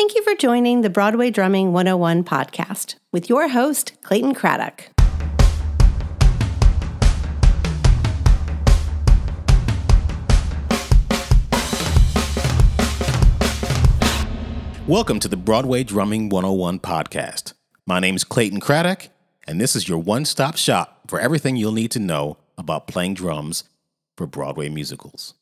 [0.00, 4.88] Thank you for joining the Broadway Drumming 101 podcast with your host, Clayton Craddock.
[14.86, 17.52] Welcome to the Broadway Drumming 101 podcast.
[17.86, 19.10] My name is Clayton Craddock,
[19.46, 23.12] and this is your one stop shop for everything you'll need to know about playing
[23.12, 23.64] drums
[24.16, 25.34] for Broadway musicals.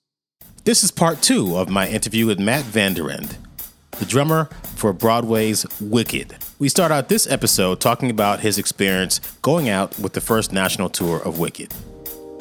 [0.64, 3.36] This is part two of my interview with Matt VanderEnde,
[3.98, 6.36] the drummer for Broadway's Wicked.
[6.58, 10.88] We start out this episode talking about his experience going out with the first national
[10.88, 11.72] tour of Wicked.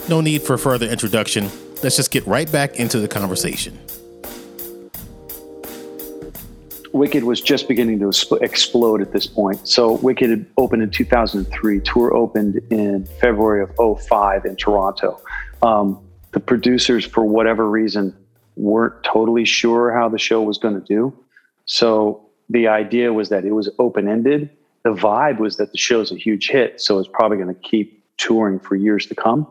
[0.08, 1.50] No need for further introduction.
[1.84, 3.78] Let's just get right back into the conversation.
[6.94, 9.68] Wicked was just beginning to explode at this point.
[9.68, 11.82] So Wicked opened in 2003.
[11.82, 15.22] Tour opened in February of 05 in Toronto.
[15.62, 16.00] Um,
[16.32, 18.16] the producers, for whatever reason,
[18.56, 21.14] weren't totally sure how the show was going to do.
[21.68, 24.50] So the idea was that it was open ended.
[24.84, 28.04] The vibe was that the show's a huge hit, so it's probably going to keep
[28.18, 29.46] touring for years to come.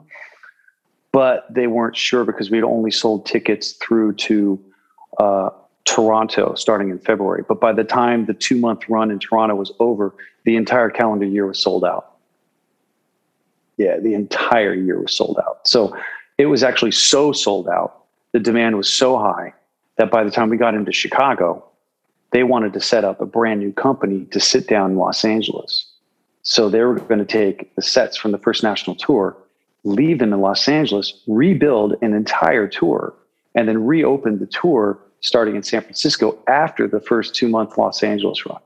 [1.13, 4.59] But they weren't sure because we'd only sold tickets through to
[5.19, 5.51] uh,
[5.85, 7.45] Toronto starting in February.
[7.47, 10.15] But by the time the two month run in Toronto was over,
[10.45, 12.17] the entire calendar year was sold out.
[13.77, 15.69] Yeah, the entire year was sold out.
[15.69, 15.97] So
[16.39, 18.05] it was actually so sold out.
[18.33, 19.53] The demand was so high
[19.97, 21.66] that by the time we got into Chicago,
[22.37, 25.91] they wanted to set up a brand new company to sit down in Los Angeles.
[26.43, 29.35] So they were going to take the sets from the first national tour,
[29.85, 33.15] leave them in Los Angeles, rebuild an entire tour,
[33.55, 38.03] and then reopen the tour starting in San Francisco after the first two month Los
[38.03, 38.61] Angeles run.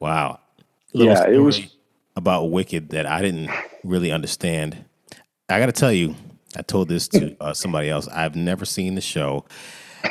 [0.00, 0.38] Wow.
[0.92, 1.62] yeah, it was
[2.14, 3.50] about Wicked that I didn't
[3.84, 4.84] really understand.
[5.48, 6.14] I got to tell you,
[6.54, 8.06] I told this to uh, somebody else.
[8.08, 9.46] I've never seen the show.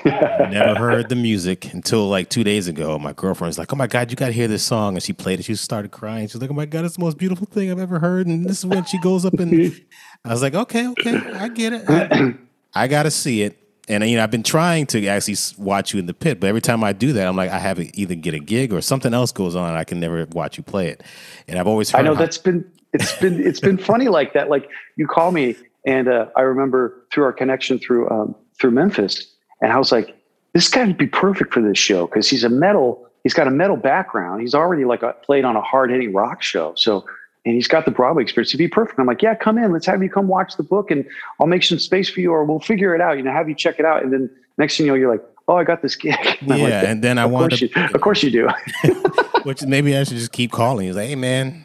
[0.05, 2.97] Never heard the music until like two days ago.
[2.99, 5.39] My girlfriend's like, "Oh my god, you got to hear this song!" And she played
[5.39, 5.43] it.
[5.43, 6.27] She started crying.
[6.27, 8.59] She's like, "Oh my god, it's the most beautiful thing I've ever heard." And this
[8.59, 9.53] is when she goes up and
[10.25, 11.83] I was like, "Okay, okay, I get it.
[11.87, 12.35] I,
[12.73, 13.57] I got to see it."
[13.87, 16.61] And you know, I've been trying to actually watch you in the pit, but every
[16.61, 19.13] time I do that, I'm like, I have to either get a gig or something
[19.13, 19.73] else goes on.
[19.73, 21.03] I can never watch you play it.
[21.47, 24.49] And I've always I know how- that's been it's been it's been funny like that.
[24.49, 29.30] Like you call me, and uh, I remember through our connection through um, through Memphis,
[29.61, 30.15] and I was like,
[30.53, 33.07] this guy would be perfect for this show because he's a metal.
[33.23, 34.41] He's got a metal background.
[34.41, 36.73] He's already like a, played on a hard hitting rock show.
[36.75, 37.05] So
[37.45, 38.51] and he's got the Broadway experience.
[38.51, 38.99] He'd be perfect.
[38.99, 39.71] I'm like, yeah, come in.
[39.71, 41.05] Let's have you come watch the book, and
[41.39, 43.17] I'll make some space for you, or we'll figure it out.
[43.17, 45.23] You know, have you check it out, and then next thing you know, you're like,
[45.47, 46.15] oh, I got this gig.
[46.41, 47.93] And yeah, like, and then I want to.
[47.93, 48.49] Of course you do.
[49.43, 50.87] which maybe I should just keep calling.
[50.87, 51.63] He's like, hey man,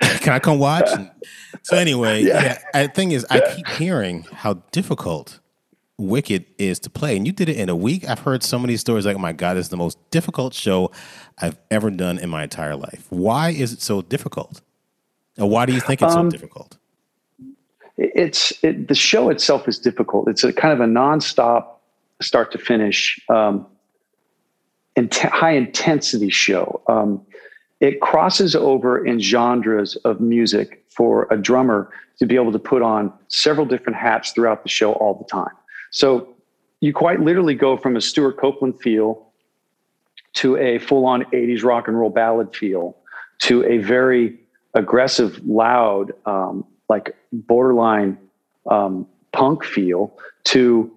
[0.00, 0.88] can I come watch?
[1.62, 2.58] So anyway, yeah.
[2.74, 2.86] yeah.
[2.86, 5.40] The thing is, I keep hearing how difficult
[6.02, 8.08] Wicked is to play, and you did it in a week.
[8.08, 10.90] I've heard so many stories like, oh my god, it's the most difficult show
[11.38, 13.06] I've ever done in my entire life.
[13.10, 14.60] Why is it so difficult?
[15.38, 16.76] Or why do you think it's um, so difficult?
[17.96, 20.28] It's it, the show itself is difficult.
[20.28, 21.66] It's a kind of a nonstop,
[22.20, 23.66] start to finish, um,
[24.96, 26.82] int- high intensity show.
[26.88, 27.24] Um,
[27.80, 32.82] it crosses over in genres of music for a drummer to be able to put
[32.82, 35.50] on several different hats throughout the show all the time.
[35.92, 36.34] So
[36.80, 39.28] you quite literally go from a Stewart Copeland feel
[40.34, 42.96] to a full on 80s rock and roll ballad feel
[43.42, 44.38] to a very
[44.74, 48.18] aggressive, loud, um, like borderline
[48.70, 50.90] um, punk feel to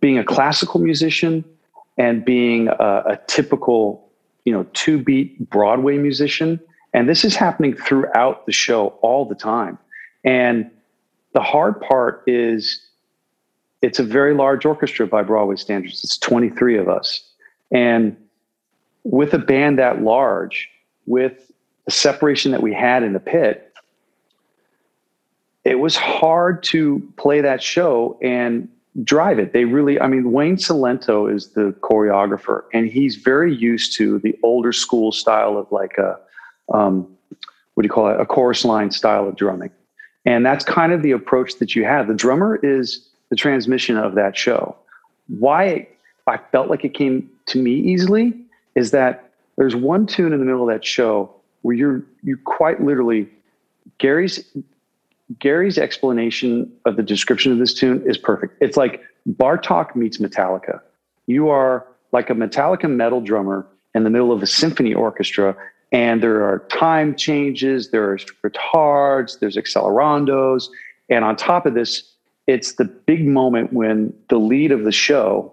[0.00, 1.44] being a classical musician
[1.98, 4.10] and being a, a typical,
[4.44, 6.60] you know, two beat Broadway musician.
[6.94, 9.78] And this is happening throughout the show all the time.
[10.24, 10.70] And
[11.34, 12.80] the hard part is
[13.82, 16.02] it's a very large orchestra by Broadway standards.
[16.04, 17.28] It's 23 of us.
[17.72, 18.16] And
[19.04, 20.68] with a band that large,
[21.06, 21.50] with
[21.84, 23.74] the separation that we had in the pit,
[25.64, 28.68] it was hard to play that show and
[29.02, 29.52] drive it.
[29.52, 34.38] They really, I mean, Wayne Cilento is the choreographer, and he's very used to the
[34.42, 36.18] older school style of like a,
[36.72, 37.08] um,
[37.74, 39.70] what do you call it, a chorus line style of drumming.
[40.24, 42.06] And that's kind of the approach that you have.
[42.06, 44.76] The drummer is the transmission of that show.
[45.28, 45.88] Why
[46.26, 48.34] I felt like it came to me easily
[48.74, 52.82] is that there's one tune in the middle of that show where you're you quite
[52.82, 53.26] literally
[53.96, 54.44] Gary's
[55.38, 58.54] Gary's explanation of the description of this tune is perfect.
[58.60, 60.82] It's like Bartok meets Metallica.
[61.26, 65.56] You are like a Metallica metal drummer in the middle of a symphony orchestra,
[65.90, 70.68] and there are time changes, there's retards, there's accelerandos,
[71.08, 72.11] and on top of this,
[72.46, 75.52] it's the big moment when the lead of the show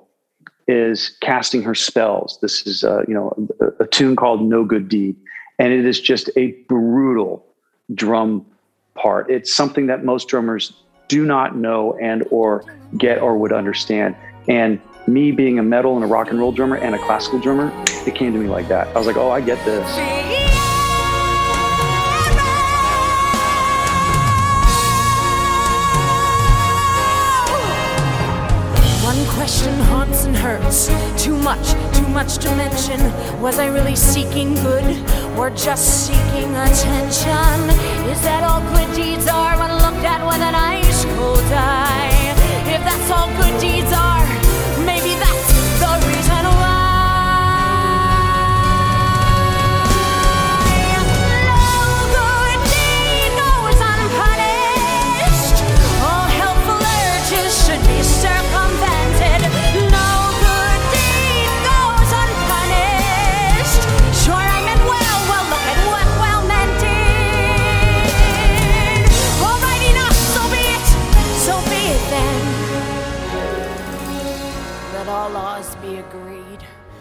[0.68, 2.38] is casting her spells.
[2.42, 5.16] This is, uh, you know, a, a tune called No Good Deed.
[5.58, 7.46] And it is just a brutal
[7.94, 8.46] drum
[8.96, 9.30] part.
[9.30, 10.74] It's something that most drummers
[11.08, 12.64] do not know and or
[12.98, 14.16] get or would understand.
[14.48, 17.72] And me being a metal and a rock and roll drummer and a classical drummer,
[18.08, 18.88] it came to me like that.
[18.96, 20.29] I was like, oh, I get this.
[30.40, 30.88] Hurts.
[31.22, 33.00] Too much, too much to mention.
[33.42, 34.88] Was I really seeking good
[35.38, 37.56] or just seeking attention?
[38.10, 42.34] Is that all good deeds are when looked at with an ice cold eye?
[42.76, 44.09] If that's all good deeds are,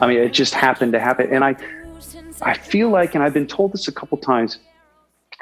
[0.01, 1.33] I mean, it just happened to happen.
[1.33, 1.57] And I,
[2.43, 4.59] I feel like, and I've been told this a couple times.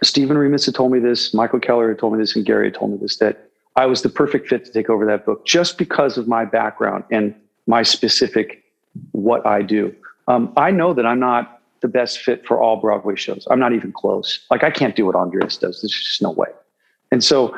[0.03, 2.75] Stephen Remus had told me this, Michael Keller had told me this, and Gary had
[2.75, 5.79] told me this that I was the perfect fit to take over that book just
[5.79, 7.35] because of my background and
[7.67, 8.65] my specific
[9.13, 9.95] what I do.
[10.29, 13.47] Um, I know that I'm not the best fit for all Broadway shows.
[13.51, 14.41] I'm not even close.
[14.51, 15.83] Like I can't do what Andres does.
[15.83, 16.49] There's just no way.
[17.13, 17.57] And so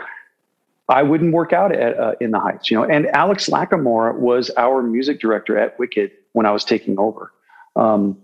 [0.88, 2.84] I wouldn't work out at, uh, in the Heights, you know.
[2.84, 7.32] And Alex Lacamoire was our music director at Wicked when I was taking over.
[7.74, 8.16] Um,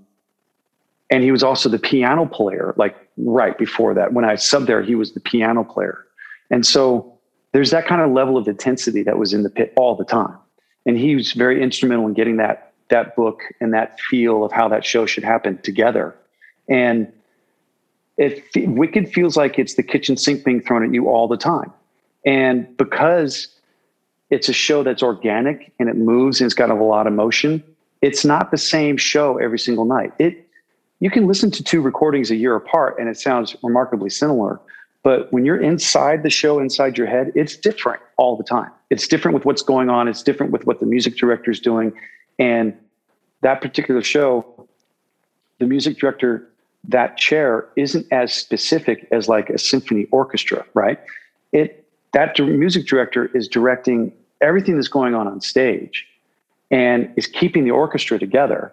[1.10, 4.12] and he was also the piano player, like right before that.
[4.12, 6.06] When I subbed there, he was the piano player.
[6.48, 7.18] And so
[7.50, 10.36] there's that kind of level of intensity that was in the pit all the time.
[10.86, 14.68] And he was very instrumental in getting that that book and that feel of how
[14.68, 16.14] that show should happen together.
[16.68, 17.12] And
[18.16, 21.72] it Wicked feels like it's the kitchen sink being thrown at you all the time.
[22.24, 23.48] And because
[24.30, 27.64] it's a show that's organic and it moves and it's got a lot of motion,
[28.04, 30.12] it's not the same show every single night.
[30.18, 30.46] It
[31.00, 34.60] you can listen to two recordings a year apart and it sounds remarkably similar.
[35.02, 38.70] But when you're inside the show, inside your head, it's different all the time.
[38.90, 40.06] It's different with what's going on.
[40.06, 41.94] It's different with what the music director is doing.
[42.38, 42.74] And
[43.40, 44.68] that particular show,
[45.58, 46.46] the music director,
[46.88, 51.00] that chair isn't as specific as like a symphony orchestra, right?
[51.52, 54.12] It that music director is directing
[54.42, 56.06] everything that's going on on stage
[56.70, 58.72] and is keeping the orchestra together.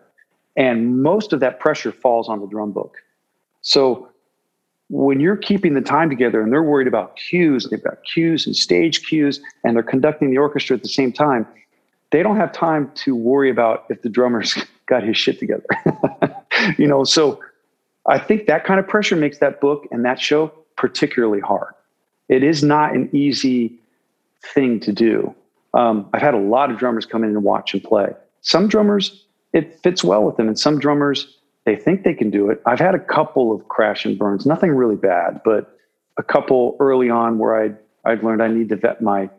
[0.56, 2.98] And most of that pressure falls on the drum book.
[3.62, 4.10] So
[4.90, 8.56] when you're keeping the time together and they're worried about cues, they've got cues and
[8.56, 11.48] stage cues, and they're conducting the orchestra at the same time,
[12.12, 14.58] they don't have time to worry about if the drummer's
[14.88, 15.66] got his shit together.
[16.78, 17.40] you know, so
[18.06, 21.74] I think that kind of pressure makes that book and that show particularly hard.
[22.28, 23.80] It is not an easy
[24.54, 25.34] thing to do.
[25.74, 28.10] Um, I've had a lot of drummers come in and watch and play.
[28.42, 32.50] Some drummers, it fits well with them, and some drummers, they think they can do
[32.50, 32.62] it.
[32.66, 35.78] I've had a couple of crash and burns, nothing really bad, but
[36.18, 39.30] a couple early on where I'd I'd learned I need to vet my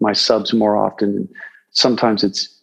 [0.00, 1.16] my subs more often.
[1.16, 1.28] And
[1.70, 2.60] sometimes it's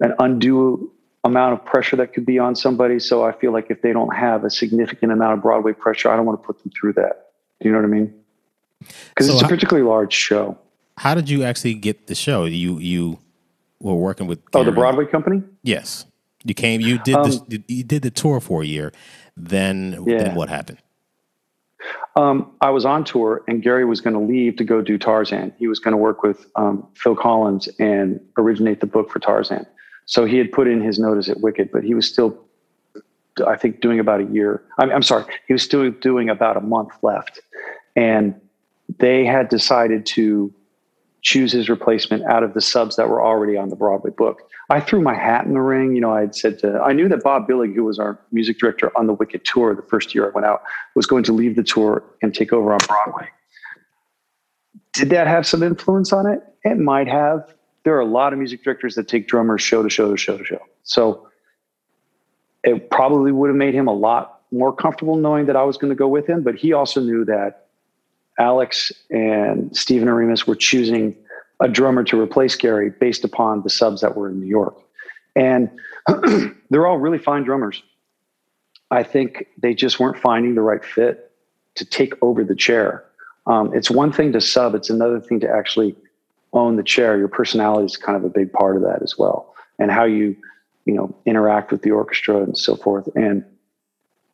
[0.00, 0.90] an undue
[1.24, 2.98] amount of pressure that could be on somebody.
[2.98, 6.16] So I feel like if they don't have a significant amount of Broadway pressure, I
[6.16, 7.30] don't want to put them through that.
[7.60, 8.14] Do you know what I mean?
[8.80, 10.58] Because so it's a particularly large show.
[10.96, 12.44] How did you actually get the show?
[12.44, 13.18] You you
[13.80, 15.42] were working with oh the Broadway company.
[15.62, 16.06] Yes,
[16.44, 16.80] you came.
[16.80, 17.40] You did um, this.
[17.68, 18.92] You did the tour for a year.
[19.36, 20.18] Then yeah.
[20.18, 20.78] then what happened?
[22.16, 25.52] Um, I was on tour, and Gary was going to leave to go do Tarzan.
[25.58, 29.66] He was going to work with um, Phil Collins and originate the book for Tarzan.
[30.06, 32.38] So he had put in his notice at Wicked, but he was still,
[33.46, 34.62] I think, doing about a year.
[34.78, 37.40] I'm, I'm sorry, he was still doing about a month left,
[37.96, 38.34] and
[38.98, 40.54] they had decided to
[41.24, 44.42] choose his replacement out of the subs that were already on the Broadway book.
[44.68, 45.94] I threw my hat in the ring.
[45.94, 48.58] You know, I had said to, I knew that Bob Billig, who was our music
[48.58, 50.62] director on the Wicked tour the first year I went out,
[50.94, 53.28] was going to leave the tour and take over on Broadway.
[54.92, 56.40] Did that have some influence on it?
[56.62, 57.54] It might have.
[57.84, 60.36] There are a lot of music directors that take drummers show to show to show
[60.36, 60.60] to show.
[60.82, 61.28] So
[62.62, 65.90] it probably would have made him a lot more comfortable knowing that I was going
[65.90, 66.42] to go with him.
[66.42, 67.63] But he also knew that
[68.38, 71.16] Alex and Stephen Remus were choosing
[71.60, 74.76] a drummer to replace Gary based upon the subs that were in New York.
[75.36, 75.70] And
[76.70, 77.82] they're all really fine drummers.
[78.90, 81.32] I think they just weren't finding the right fit
[81.76, 83.04] to take over the chair.
[83.46, 85.96] Um, it's one thing to sub, it's another thing to actually
[86.52, 87.18] own the chair.
[87.18, 89.54] Your personality is kind of a big part of that as well.
[89.78, 90.36] And how you
[90.84, 93.08] you know, interact with the orchestra and so forth.
[93.14, 93.44] And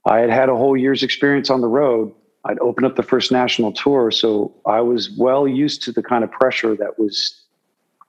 [0.05, 2.13] I had had a whole year's experience on the road.
[2.45, 6.25] I'd open up the first national tour, so I was well used to the kind
[6.25, 7.43] of pressure that was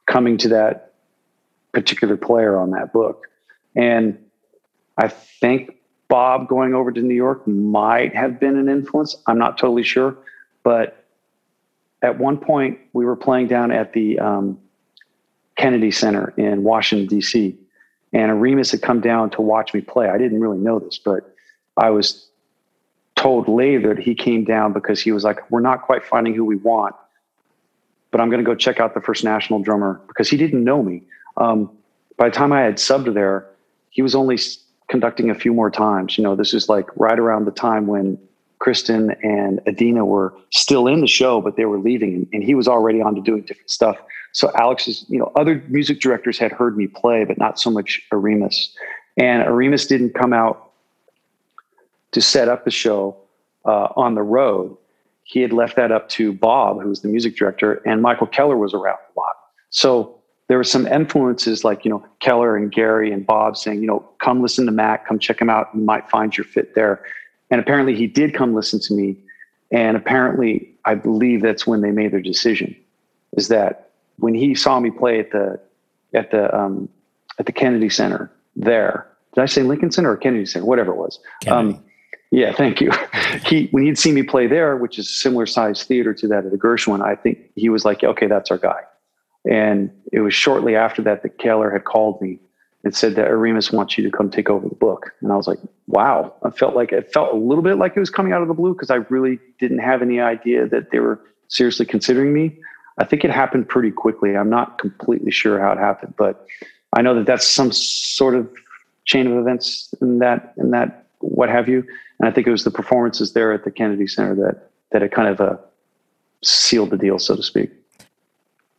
[0.06, 0.94] coming to that
[1.74, 3.28] particular player on that book.
[3.76, 4.18] And
[4.98, 9.16] I think Bob going over to New York might have been an influence.
[9.28, 10.18] I'm not totally sure,
[10.64, 11.06] but
[12.02, 14.60] at one point we were playing down at the um,
[15.58, 17.58] Kennedy Center in Washington D.C.
[18.14, 20.10] and Remus had come down to watch me play.
[20.10, 21.36] I didn't really know this, but
[21.78, 22.31] I was
[23.22, 26.46] told later that he came down because he was like, "We're not quite finding who
[26.46, 26.96] we want,
[28.12, 30.82] but I'm going to go check out the first national drummer because he didn't know
[30.84, 31.04] me."
[31.38, 31.70] Um,
[32.18, 33.46] by the time I had subbed there,
[33.90, 34.38] he was only
[34.90, 36.18] conducting a few more times.
[36.18, 38.18] You know, this is like right around the time when
[38.62, 42.68] Kristin and Idina were still in the show, but they were leaving, and, he was
[42.68, 43.98] already on to doing different stuff.
[44.34, 48.02] So Alex's, you know, other music directors had heard me play, but not so much
[48.14, 48.74] Aramis.
[49.18, 50.71] And Aramis didn't come out
[52.12, 53.16] to set up the show
[53.66, 54.76] uh, on the road.
[55.24, 58.58] He had left that up to Bob, who was the music director, and Michael Keller
[58.58, 59.36] was around a lot.
[59.70, 60.16] So
[60.48, 64.06] there were some influences like, you know, Keller and Gary and Bob saying, you know,
[64.20, 65.70] come listen to Mac, come check him out.
[65.74, 67.04] You might find your fit there.
[67.50, 69.16] And apparently he did come listen to me.
[69.72, 72.76] And apparently, I believe that's when they made their decision
[73.38, 75.58] is that when he saw me play at the
[76.14, 76.90] at the um,
[77.40, 79.08] at the Kennedy Center there.
[79.34, 80.66] Did I say Lincoln Center or Kennedy Center?
[80.66, 81.20] Whatever it was.
[81.48, 81.84] Um,
[82.32, 82.92] yeah, thank you.
[83.46, 86.46] he when he'd seen me play there, which is a similar size theater to that
[86.46, 88.82] of the Gershwin, I think he was like, okay, that's our guy.
[89.50, 92.40] And it was shortly after that that Keller had called me
[92.84, 95.12] and said that Aramis wants you to come take over the book.
[95.22, 96.34] And I was like, wow.
[96.44, 98.54] I felt like it felt a little bit like it was coming out of the
[98.54, 102.58] blue because I really didn't have any idea that they were seriously considering me.
[102.98, 104.36] I think it happened pretty quickly.
[104.36, 106.46] I'm not completely sure how it happened, but
[106.94, 108.50] I know that that's some sort of
[109.06, 111.86] chain of events in that in that what have you.
[112.22, 115.12] And I think it was the performances there at the Kennedy Center that that it
[115.12, 115.58] kind of uh,
[116.44, 117.72] sealed the deal, so to speak.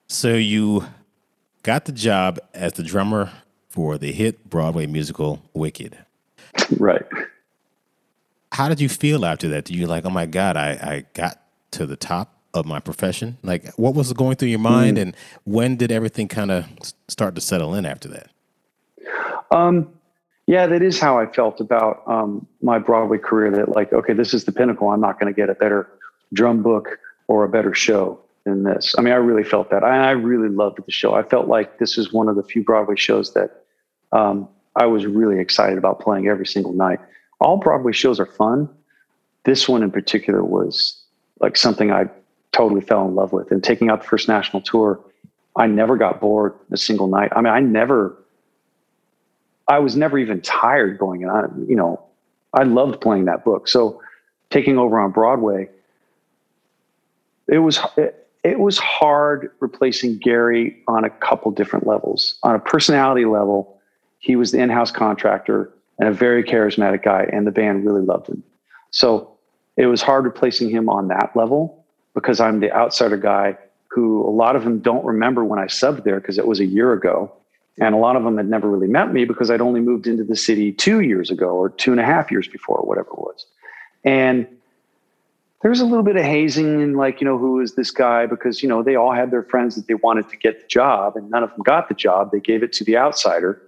[0.06, 0.86] So you
[1.64, 3.32] got the job as the drummer
[3.68, 5.98] for the hit Broadway musical Wicked.
[6.78, 7.02] Right.
[8.52, 9.64] How did you feel after that?
[9.64, 11.40] Do you like, oh my God, I, I got
[11.72, 13.38] to the top of my profession?
[13.42, 15.02] Like, what was going through your mind, mm.
[15.02, 16.66] and when did everything kind of
[17.08, 18.30] start to settle in after that?
[19.50, 19.88] Um,
[20.46, 23.50] yeah, that is how I felt about um, my Broadway career.
[23.50, 24.90] That like, okay, this is the pinnacle.
[24.90, 25.88] I'm not going to get a better
[26.32, 28.94] drum book or a better show than this.
[28.98, 29.84] I mean, I really felt that.
[29.84, 31.14] I, I really loved the show.
[31.14, 33.64] I felt like this is one of the few Broadway shows that
[34.10, 36.98] um, I was really excited about playing every single night.
[37.40, 38.68] All Broadway shows are fun.
[39.44, 41.00] This one in particular was
[41.40, 42.06] like something I
[42.52, 43.50] totally fell in love with.
[43.50, 45.00] And taking out the first national tour,
[45.56, 47.32] I never got bored a single night.
[47.34, 48.16] I mean, I never,
[49.72, 51.22] I was never even tired going.
[51.22, 52.04] And I, you know,
[52.52, 53.68] I loved playing that book.
[53.68, 54.02] So
[54.50, 55.70] taking over on Broadway,
[57.48, 62.36] it was it, it was hard replacing Gary on a couple different levels.
[62.42, 63.80] On a personality level,
[64.18, 68.28] he was the in-house contractor and a very charismatic guy, and the band really loved
[68.28, 68.42] him.
[68.90, 69.30] So
[69.78, 71.82] it was hard replacing him on that level
[72.14, 73.56] because I'm the outsider guy
[73.88, 76.66] who a lot of them don't remember when I subbed there because it was a
[76.66, 77.32] year ago.
[77.80, 80.24] And a lot of them had never really met me because I'd only moved into
[80.24, 83.18] the city two years ago or two and a half years before, or whatever it
[83.18, 83.46] was.
[84.04, 84.46] And
[85.62, 88.26] there's a little bit of hazing and like, you know, who is this guy?
[88.26, 91.16] Because, you know, they all had their friends that they wanted to get the job
[91.16, 92.30] and none of them got the job.
[92.32, 93.62] They gave it to the outsider.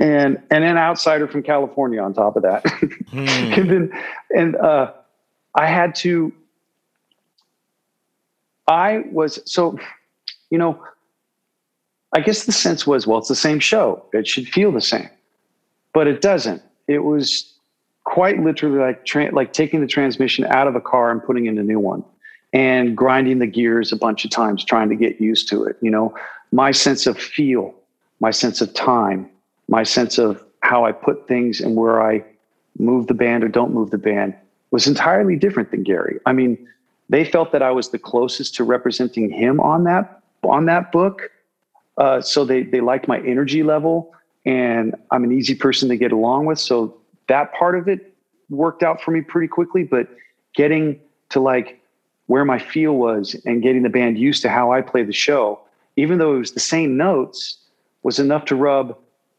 [0.00, 2.64] And and an outsider from California on top of that.
[3.12, 3.18] Hmm.
[3.28, 3.92] and then
[4.34, 4.92] and uh
[5.54, 6.32] I had to
[8.66, 9.78] I was so,
[10.50, 10.82] you know,
[12.12, 14.04] I guess the sense was, well, it's the same show.
[14.12, 15.08] It should feel the same,
[15.92, 16.62] but it doesn't.
[16.88, 17.52] It was
[18.04, 21.58] quite literally like tra- like taking the transmission out of a car and putting in
[21.58, 22.04] a new one,
[22.52, 25.76] and grinding the gears a bunch of times, trying to get used to it.
[25.80, 26.14] You know,
[26.50, 27.74] my sense of feel,
[28.20, 29.28] my sense of time,
[29.68, 32.24] my sense of how I put things and where I
[32.78, 34.34] move the band or don't move the band
[34.70, 36.18] was entirely different than Gary.
[36.26, 36.68] I mean,
[37.08, 41.30] they felt that I was the closest to representing him on that on that book.
[41.98, 46.12] Uh, so they they liked my energy level, and I'm an easy person to get
[46.12, 46.58] along with.
[46.58, 48.14] So that part of it
[48.50, 49.84] worked out for me pretty quickly.
[49.84, 50.08] But
[50.54, 51.80] getting to like
[52.26, 55.60] where my feel was and getting the band used to how I play the show,
[55.96, 57.58] even though it was the same notes,
[58.02, 58.96] was enough to rub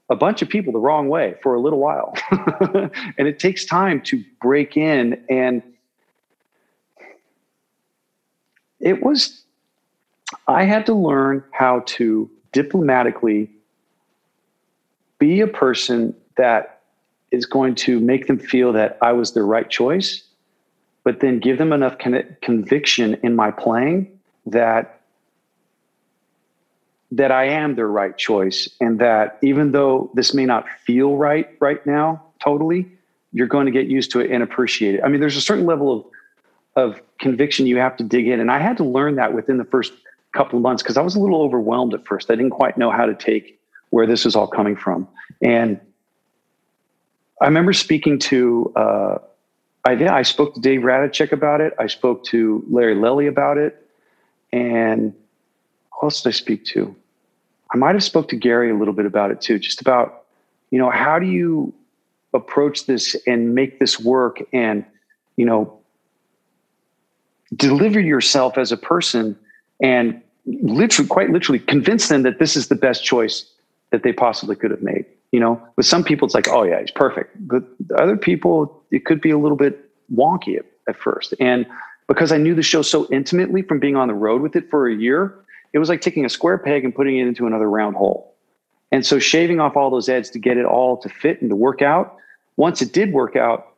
[0.10, 2.14] a bunch of people the wrong way for a little while.
[3.18, 5.64] and it takes time to break in and
[8.80, 9.44] it was,
[10.48, 13.50] I had to learn how to diplomatically
[15.20, 16.82] be a person that
[17.32, 20.24] is going to make them feel that I was the right choice,
[21.04, 25.00] but then give them enough con- conviction in my playing that
[27.12, 31.48] that I am their right choice and that even though this may not feel right
[31.60, 32.92] right now totally
[33.32, 35.02] you're going to get used to it and appreciate it.
[35.04, 36.06] I mean there's a certain level of
[36.76, 39.66] of conviction you have to dig in and I had to learn that within the
[39.66, 39.94] first
[40.34, 42.30] couple of months because I was a little overwhelmed at first.
[42.30, 43.60] I didn't quite know how to take
[43.92, 45.08] where this was all coming from.
[45.42, 45.80] And
[47.42, 49.18] I remember speaking to uh,
[49.86, 51.74] I I spoke to Dave Ratajczak about it.
[51.78, 53.80] I spoke to Larry Lelli about it.
[54.52, 55.14] And
[55.92, 56.96] who else did I speak to?
[57.74, 60.26] I might have spoke to Gary a little bit about it too, just about,
[60.70, 61.74] you know, how do you
[62.34, 64.86] approach this and make this work and,
[65.38, 65.80] you know,
[67.56, 69.38] deliver yourself as a person
[69.84, 73.46] and literally, quite literally convince them that this is the best choice
[73.92, 75.06] that they possibly could have made.
[75.32, 77.36] You know, with some people, it's like, oh yeah, he's perfect.
[77.48, 77.64] But
[77.98, 81.36] other people, it could be a little bit wonky at, at first.
[81.40, 81.68] And
[82.08, 84.88] because I knew the show so intimately from being on the road with it for
[84.88, 85.36] a year,
[85.74, 88.36] it was like taking a square peg and putting it into another round hole.
[88.92, 91.56] And so shaving off all those edges to get it all to fit and to
[91.56, 92.18] work out.
[92.58, 93.70] Once it did work out,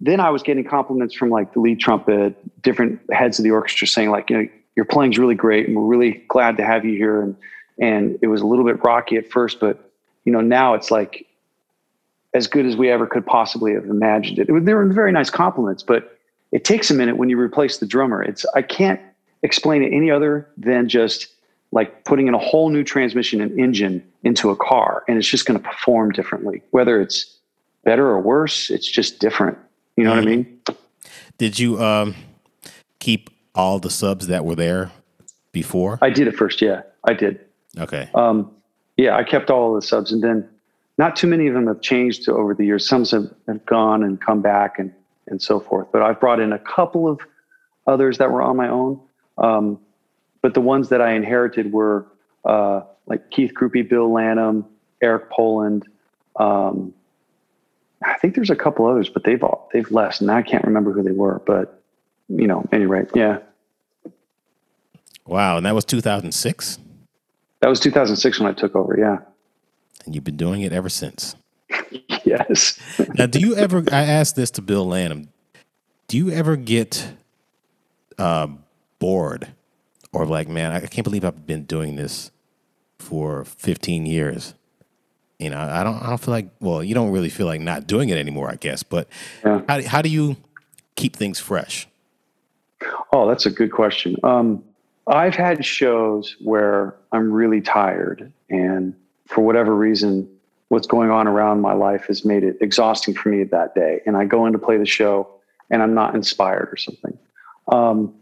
[0.00, 3.86] then I was getting compliments from like the lead trumpet, different heads of the orchestra
[3.86, 6.96] saying like, you know, your playing's really great and we're really glad to have you
[6.96, 7.22] here.
[7.22, 7.36] And,
[7.78, 9.90] and it was a little bit rocky at first, but
[10.24, 11.26] you know, now it's like
[12.34, 14.48] as good as we ever could possibly have imagined it.
[14.48, 16.18] it they were very nice compliments, but
[16.52, 18.22] it takes a minute when you replace the drummer.
[18.22, 19.00] It's, I can't
[19.42, 21.28] explain it any other than just
[21.74, 25.44] like putting in a whole new transmission and engine into a car and it's just
[25.44, 27.36] going to perform differently whether it's
[27.84, 29.58] better or worse it's just different
[29.96, 30.18] you know mm-hmm.
[30.20, 30.60] what i mean
[31.36, 32.14] did you um,
[33.00, 34.90] keep all the subs that were there
[35.52, 37.40] before i did at first yeah i did
[37.78, 38.50] okay um,
[38.96, 40.48] yeah i kept all the subs and then
[40.96, 44.20] not too many of them have changed over the years some have, have gone and
[44.20, 44.92] come back and
[45.26, 47.20] and so forth but i've brought in a couple of
[47.86, 49.00] others that were on my own
[49.38, 49.78] um,
[50.44, 52.06] but the ones that I inherited were
[52.44, 54.66] uh, like Keith Krupy, Bill Lanham,
[55.00, 55.86] Eric Poland.
[56.36, 56.92] Um,
[58.04, 60.92] I think there's a couple others, but they've all, they've left, and I can't remember
[60.92, 61.40] who they were.
[61.46, 61.73] But
[62.28, 63.38] you know, anyway, yeah.
[65.26, 66.78] Wow, and that was 2006.
[67.60, 68.96] That was 2006 when I took over.
[68.98, 69.18] Yeah.
[70.04, 71.34] And you've been doing it ever since.
[72.24, 72.78] yes.
[73.14, 73.84] now, do you ever?
[73.90, 75.30] I asked this to Bill Lanham.
[76.08, 77.14] Do you ever get
[78.18, 78.64] um,
[78.98, 79.48] bored
[80.12, 82.30] or like, man, I can't believe I've been doing this
[82.98, 84.54] for 15 years.
[85.38, 87.86] You know, I don't, I don't feel like, well, you don't really feel like not
[87.86, 88.82] doing it anymore, I guess.
[88.82, 89.08] But
[89.44, 89.62] yeah.
[89.68, 90.36] how, how do you
[90.94, 91.88] keep things fresh?
[93.12, 94.16] Oh, that's a good question.
[94.22, 94.62] Um,
[95.06, 98.94] I've had shows where I'm really tired, and
[99.26, 100.28] for whatever reason,
[100.68, 104.00] what's going on around my life has made it exhausting for me that day.
[104.06, 105.28] And I go in to play the show,
[105.70, 107.18] and I'm not inspired or something.
[107.68, 108.14] Um,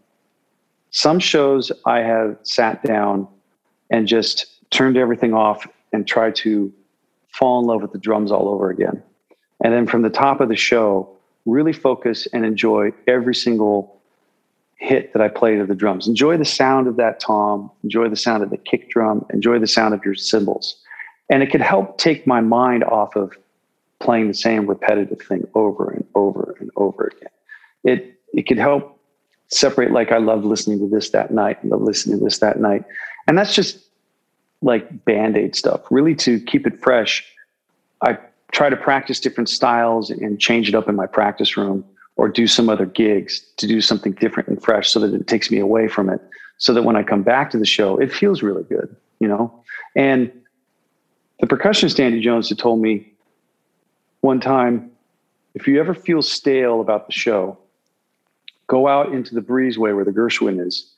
[0.91, 3.29] some shows I have sat down
[3.91, 6.73] and just turned everything off and tried to
[7.29, 9.03] fall in love with the drums all over again.
[9.65, 11.09] And then from the top of the show,
[11.47, 14.02] really focus and enjoy every single
[14.83, 16.09] hit that I play to the drums.
[16.09, 19.69] Enjoy the sound of that tom, enjoy the sound of the kick drum, enjoy the
[19.69, 20.77] sound of your cymbals.
[21.31, 23.33] And it could help take my mind off of
[24.01, 27.31] playing the same repetitive thing over and over and over again.
[27.85, 28.99] It it could help
[29.49, 32.59] separate like I love listening to this that night, I love listening to this that
[32.59, 32.85] night.
[33.29, 33.79] And that's just
[34.63, 35.83] like band-aid stuff.
[35.91, 37.25] Really to keep it fresh,
[38.01, 38.19] I
[38.51, 41.85] try to practice different styles and change it up in my practice room
[42.17, 45.51] or do some other gigs to do something different and fresh so that it takes
[45.51, 46.21] me away from it.
[46.59, 49.53] So that when I come back to the show, it feels really good, you know?
[49.97, 50.31] And
[51.41, 53.13] the percussionist Andy Jones had told me
[54.21, 54.91] one time,
[55.55, 57.59] if you ever feel stale about the show,
[58.69, 60.91] go out into the breezeway where the Gershwin is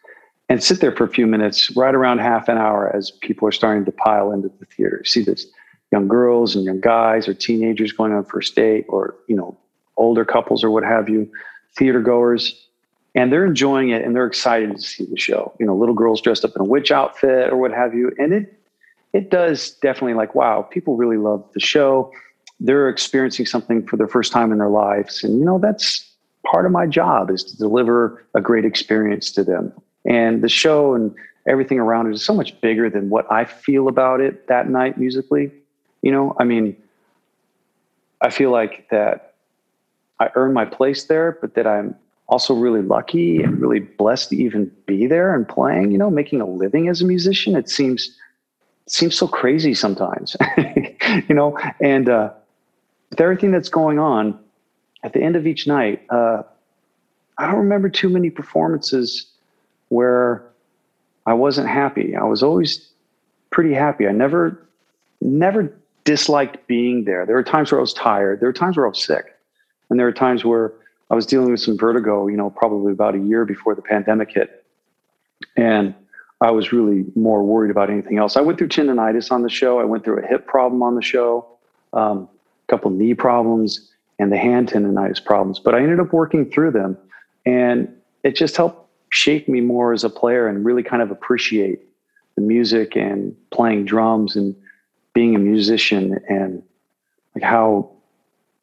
[0.48, 3.52] and sit there for a few minutes, right around half an hour as people are
[3.52, 5.02] starting to pile into the theater.
[5.04, 5.46] See this
[5.90, 9.56] young girls and young guys or teenagers going on first date or, you know,
[9.96, 11.30] older couples or what have you,
[11.76, 12.60] theater goers.
[13.14, 15.54] And they're enjoying it and they're excited to see the show.
[15.60, 18.10] You know, little girls dressed up in a witch outfit or what have you.
[18.18, 18.60] And it
[19.12, 22.10] it does definitely like, wow, people really love the show.
[22.58, 25.22] They're experiencing something for the first time in their lives.
[25.22, 26.10] And you know, that's
[26.44, 29.72] part of my job is to deliver a great experience to them.
[30.04, 31.14] And the show and
[31.46, 34.98] everything around it is so much bigger than what I feel about it that night
[34.98, 35.52] musically.
[36.02, 36.76] You know, I mean,
[38.20, 39.33] I feel like that
[40.20, 41.94] I earned my place there, but that I'm
[42.28, 46.40] also really lucky and really blessed to even be there and playing, you know, making
[46.40, 47.56] a living as a musician.
[47.56, 48.16] It seems
[48.86, 50.36] seems so crazy sometimes,
[51.28, 51.58] you know.
[51.80, 52.30] And uh,
[53.10, 54.38] with everything that's going on,
[55.02, 56.42] at the end of each night, uh,
[57.38, 59.26] I don't remember too many performances
[59.88, 60.44] where
[61.26, 62.16] I wasn't happy.
[62.16, 62.90] I was always
[63.50, 64.06] pretty happy.
[64.06, 64.66] I never,
[65.20, 65.74] never
[66.04, 67.26] disliked being there.
[67.26, 68.40] There were times where I was tired.
[68.40, 69.33] There were times where I was sick,
[69.90, 70.72] and there were times where
[71.10, 72.26] I was dealing with some vertigo.
[72.26, 74.64] You know, probably about a year before the pandemic hit,
[75.56, 75.94] and
[76.40, 78.36] I was really more worried about anything else.
[78.36, 79.80] I went through tendonitis on the show.
[79.80, 81.46] I went through a hip problem on the show,
[81.92, 82.28] um,
[82.68, 85.58] a couple knee problems, and the hand tendonitis problems.
[85.58, 86.98] But I ended up working through them,
[87.46, 87.88] and
[88.22, 91.80] it just helped shape me more as a player and really kind of appreciate
[92.34, 94.56] the music and playing drums and
[95.12, 96.62] being a musician and
[97.34, 97.88] like how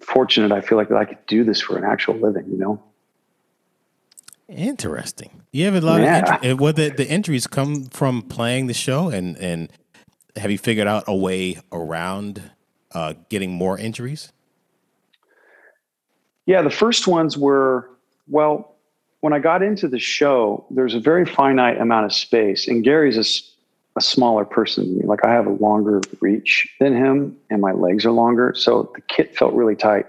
[0.01, 2.81] fortunate I feel like that I could do this for an actual living, you know?
[4.47, 5.43] Interesting.
[5.51, 6.35] You have a lot yeah.
[6.35, 6.59] of injuries.
[6.59, 9.71] well, the the injuries come from playing the show, and and
[10.35, 12.51] have you figured out a way around
[12.91, 14.33] uh, getting more injuries?
[16.45, 17.89] Yeah, the first ones were
[18.27, 18.75] well.
[19.21, 23.17] When I got into the show, there's a very finite amount of space, and Gary's
[23.17, 23.23] a,
[23.97, 24.99] a smaller person.
[25.03, 29.01] Like I have a longer reach than him, and my legs are longer, so the
[29.01, 30.05] kit felt really tight.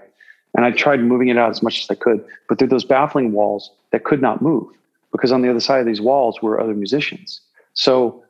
[0.55, 3.31] And I tried moving it out as much as I could, but through those baffling
[3.33, 4.67] walls that could not move
[5.11, 7.41] because on the other side of these walls were other musicians.
[7.73, 8.23] So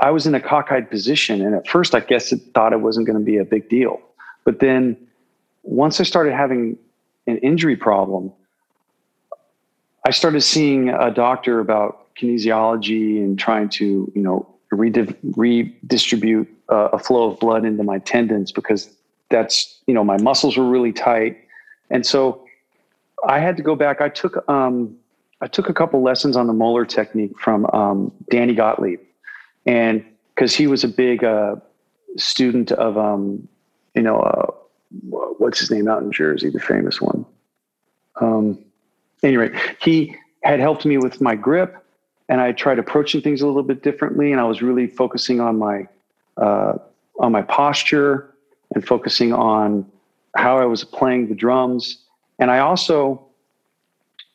[0.00, 1.44] I was in a cockeyed position.
[1.44, 4.00] And at first, I guess it thought it wasn't going to be a big deal.
[4.44, 4.96] But then
[5.62, 6.76] once I started having
[7.26, 8.32] an injury problem,
[10.06, 16.98] I started seeing a doctor about kinesiology and trying to, you know, redistribute uh, a
[16.98, 18.90] flow of blood into my tendons because
[19.28, 21.38] that's you know my muscles were really tight.
[21.90, 22.44] And so
[23.28, 24.00] i had to go back.
[24.00, 24.96] I took um,
[25.40, 29.00] i took a couple lessons on the Moeller technique from um, danny gottlieb.
[29.66, 30.04] And
[30.34, 31.56] because he was a big uh,
[32.16, 33.46] student of um,
[33.94, 34.46] you know uh,
[35.38, 37.24] what's his name out in jersey the famous one?
[38.20, 38.58] Um,
[39.22, 41.81] anyway he had helped me with my grip
[42.28, 45.58] and i tried approaching things a little bit differently and i was really focusing on
[45.58, 45.86] my
[46.36, 46.74] uh,
[47.20, 48.32] on my posture
[48.74, 49.86] and focusing on
[50.36, 51.98] how I was playing the drums.
[52.38, 53.24] And I also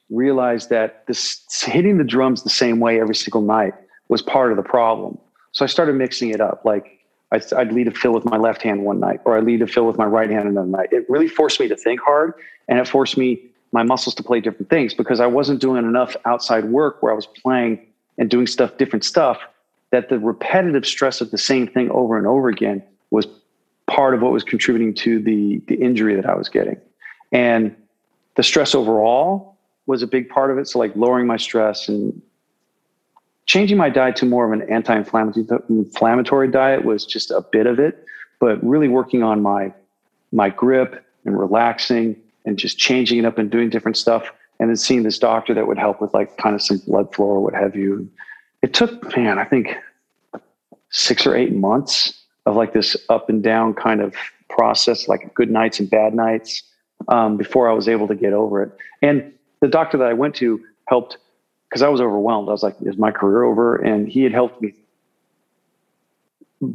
[0.09, 3.73] realized that this hitting the drums the same way every single night
[4.09, 5.17] was part of the problem.
[5.51, 6.63] So I started mixing it up.
[6.63, 6.99] Like
[7.31, 9.67] I'd, I'd lead a fill with my left hand one night, or I lead a
[9.67, 10.89] fill with my right hand another night.
[10.91, 12.33] It really forced me to think hard,
[12.67, 16.15] and it forced me my muscles to play different things because I wasn't doing enough
[16.25, 17.85] outside work where I was playing
[18.17, 19.39] and doing stuff, different stuff.
[19.91, 23.25] That the repetitive stress of the same thing over and over again was
[23.85, 26.77] part of what was contributing to the the injury that I was getting.
[27.31, 27.75] And
[28.35, 30.67] the stress overall was a big part of it.
[30.67, 32.21] So like lowering my stress and
[33.45, 38.03] changing my diet to more of an anti-inflammatory diet was just a bit of it,
[38.39, 39.73] but really working on my
[40.31, 42.15] my grip and relaxing
[42.47, 45.67] and just changing it up and doing different stuff and then seeing this doctor that
[45.67, 48.09] would help with like kind of some blood flow or what have you.
[48.63, 49.75] It took, man, I think
[50.89, 54.15] six or eight months of like this up and down kind of
[54.49, 56.63] process, like good nights and bad nights,
[57.09, 58.71] um, before I was able to get over it.
[59.01, 61.17] And the doctor that I went to helped
[61.69, 62.47] because I was overwhelmed.
[62.47, 63.75] I was like, is my career over?
[63.75, 64.73] And he had helped me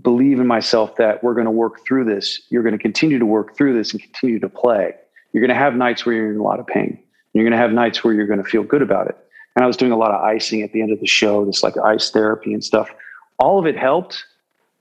[0.02, 2.42] believe in myself that we're going to work through this.
[2.50, 4.94] You're going to continue to work through this and continue to play.
[5.32, 6.98] You're going to have nights where you're in a lot of pain.
[7.32, 9.16] You're going to have nights where you're going to feel good about it.
[9.56, 11.62] And I was doing a lot of icing at the end of the show, this
[11.62, 12.90] like ice therapy and stuff.
[13.38, 14.24] All of it helped,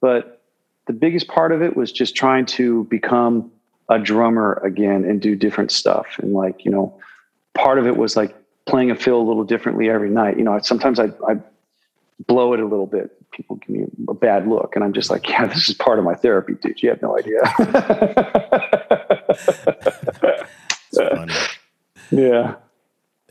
[0.01, 0.41] but
[0.87, 3.51] the biggest part of it was just trying to become
[3.89, 6.07] a drummer again and do different stuff.
[6.19, 6.97] And like, you know,
[7.53, 8.35] part of it was like
[8.65, 10.37] playing a fill a little differently every night.
[10.37, 11.37] You know, sometimes I, I
[12.27, 13.11] blow it a little bit.
[13.31, 14.75] People give me a bad look.
[14.75, 16.81] And I'm just like, yeah, this is part of my therapy, dude.
[16.81, 17.41] You have no idea.
[22.11, 22.55] yeah.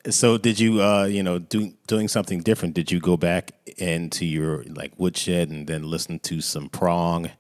[0.09, 2.75] So did you, uh, you know, do, doing something different?
[2.75, 7.31] Did you go back into your like woodshed and then listen to some prong?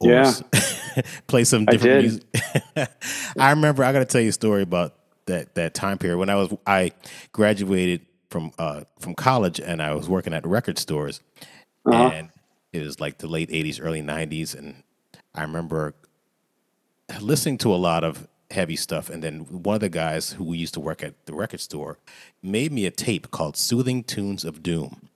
[0.00, 0.32] Or yeah.
[1.26, 2.24] play some different music.
[3.38, 3.84] I remember.
[3.84, 4.94] I got to tell you a story about
[5.26, 6.92] that that time period when I was I
[7.32, 11.20] graduated from uh, from college and I was working at record stores,
[11.84, 12.10] uh-huh.
[12.12, 12.30] and
[12.72, 14.82] it was like the late '80s, early '90s, and
[15.34, 15.94] I remember
[17.20, 19.10] listening to a lot of heavy stuff.
[19.10, 21.98] And then one of the guys who we used to work at the record store
[22.42, 25.08] made me a tape called Soothing Tunes of Doom.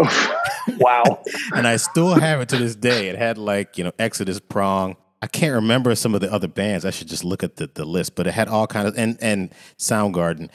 [0.00, 0.40] Oh,
[0.78, 1.22] wow.
[1.54, 3.08] and I still have it to this day.
[3.08, 4.96] It had like, you know, Exodus Prong.
[5.22, 6.84] I can't remember some of the other bands.
[6.84, 9.16] I should just look at the, the list, but it had all kinds of and
[9.20, 10.50] and Soundgarden.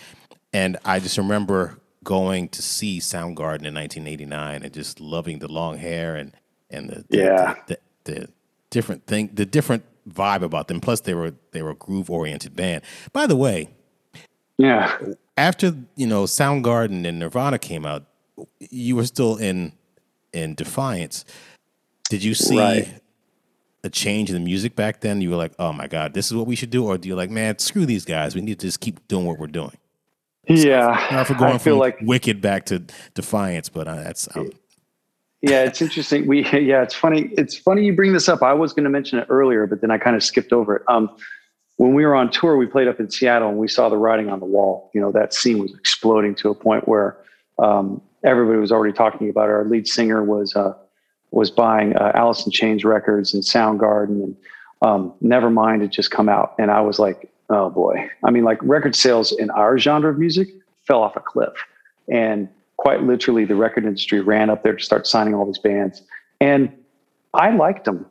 [0.54, 5.78] And I just remember going to see Soundgarden in 1989 and just loving the long
[5.78, 6.34] hair and
[6.70, 7.56] and the, the Yeah.
[7.68, 8.30] the, the, the
[8.70, 10.80] different thing, the different vibe about them.
[10.82, 12.82] Plus, they were they were a groove oriented band.
[13.14, 13.70] By the way,
[14.58, 14.98] Yeah.
[15.38, 18.06] after you know Soundgarden and Nirvana came out,
[18.60, 19.74] you were still in
[20.34, 21.24] in Defiance.
[22.10, 23.02] Did you see Right.
[23.84, 25.22] a change in the music back then?
[25.22, 27.16] You were like, "Oh my god, this is what we should do," or do you
[27.16, 28.34] like, "Man, screw these guys.
[28.36, 29.74] We need to just keep doing what we're doing."
[30.48, 31.24] Yeah.
[31.24, 34.52] For going I feel like Wicked back to Defiance, but uh, that's um,
[35.42, 36.28] yeah, it's interesting.
[36.28, 37.30] We yeah, it's funny.
[37.38, 38.42] It's funny you bring this up.
[38.42, 40.84] I was going to mention it earlier, but then I kind of skipped over it.
[40.88, 41.10] Um,
[41.78, 44.30] when we were on tour, we played up in Seattle, and we saw the writing
[44.30, 44.92] on the wall.
[44.94, 47.18] You know, that scene was exploding to a point where
[47.58, 49.54] um, everybody was already talking about it.
[49.54, 50.74] Our lead singer was uh,
[51.32, 54.36] was buying uh, Alice in Chains records and Soundgarden, and
[54.84, 58.10] um, Nevermind had just come out, and I was like, oh boy.
[58.24, 60.50] I mean, like record sales in our genre of music
[60.86, 61.54] fell off a cliff,
[62.12, 66.02] and quite literally, the record industry ran up there to start signing all these bands,
[66.40, 66.72] and
[67.34, 68.06] I liked them.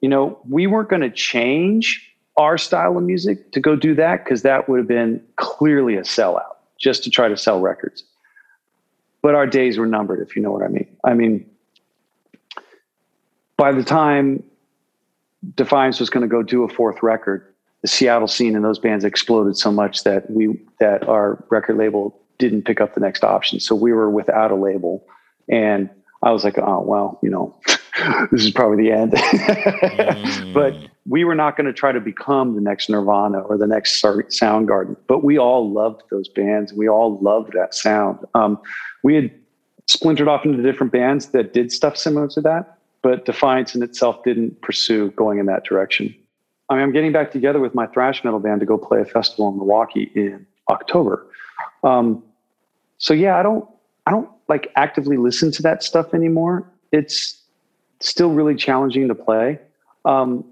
[0.00, 4.24] You know, we weren't going to change our style of music to go do that
[4.24, 8.04] because that would have been clearly a sellout just to try to sell records.
[9.20, 10.88] But our days were numbered, if you know what I mean.
[11.04, 11.48] I mean,
[13.56, 14.42] by the time
[15.54, 17.51] Defiance was going to go do a fourth record,
[17.82, 22.18] the Seattle scene and those bands exploded so much that we that our record label
[22.38, 23.60] didn't pick up the next option.
[23.60, 25.06] So we were without a label,
[25.48, 25.90] and
[26.22, 27.54] I was like, oh well, you know,
[28.30, 29.14] this is probably the end.
[30.54, 30.76] But
[31.08, 34.96] we were not going to try to become the next Nirvana or the next Soundgarden.
[35.06, 36.72] But we all loved those bands.
[36.72, 38.18] We all loved that sound.
[38.34, 38.60] Um,
[39.02, 39.30] we had
[39.86, 44.22] splintered off into different bands that did stuff similar to that, but Defiance in itself
[44.24, 46.14] didn't pursue going in that direction.
[46.72, 49.04] I mean, I'm getting back together with my thrash metal band to go play a
[49.04, 51.26] festival in Milwaukee in October.
[51.84, 52.22] Um,
[52.98, 53.68] so yeah, I don't,
[54.06, 56.66] I don't like actively listen to that stuff anymore.
[56.90, 57.40] It's
[58.00, 59.58] still really challenging to play.
[60.04, 60.44] Um,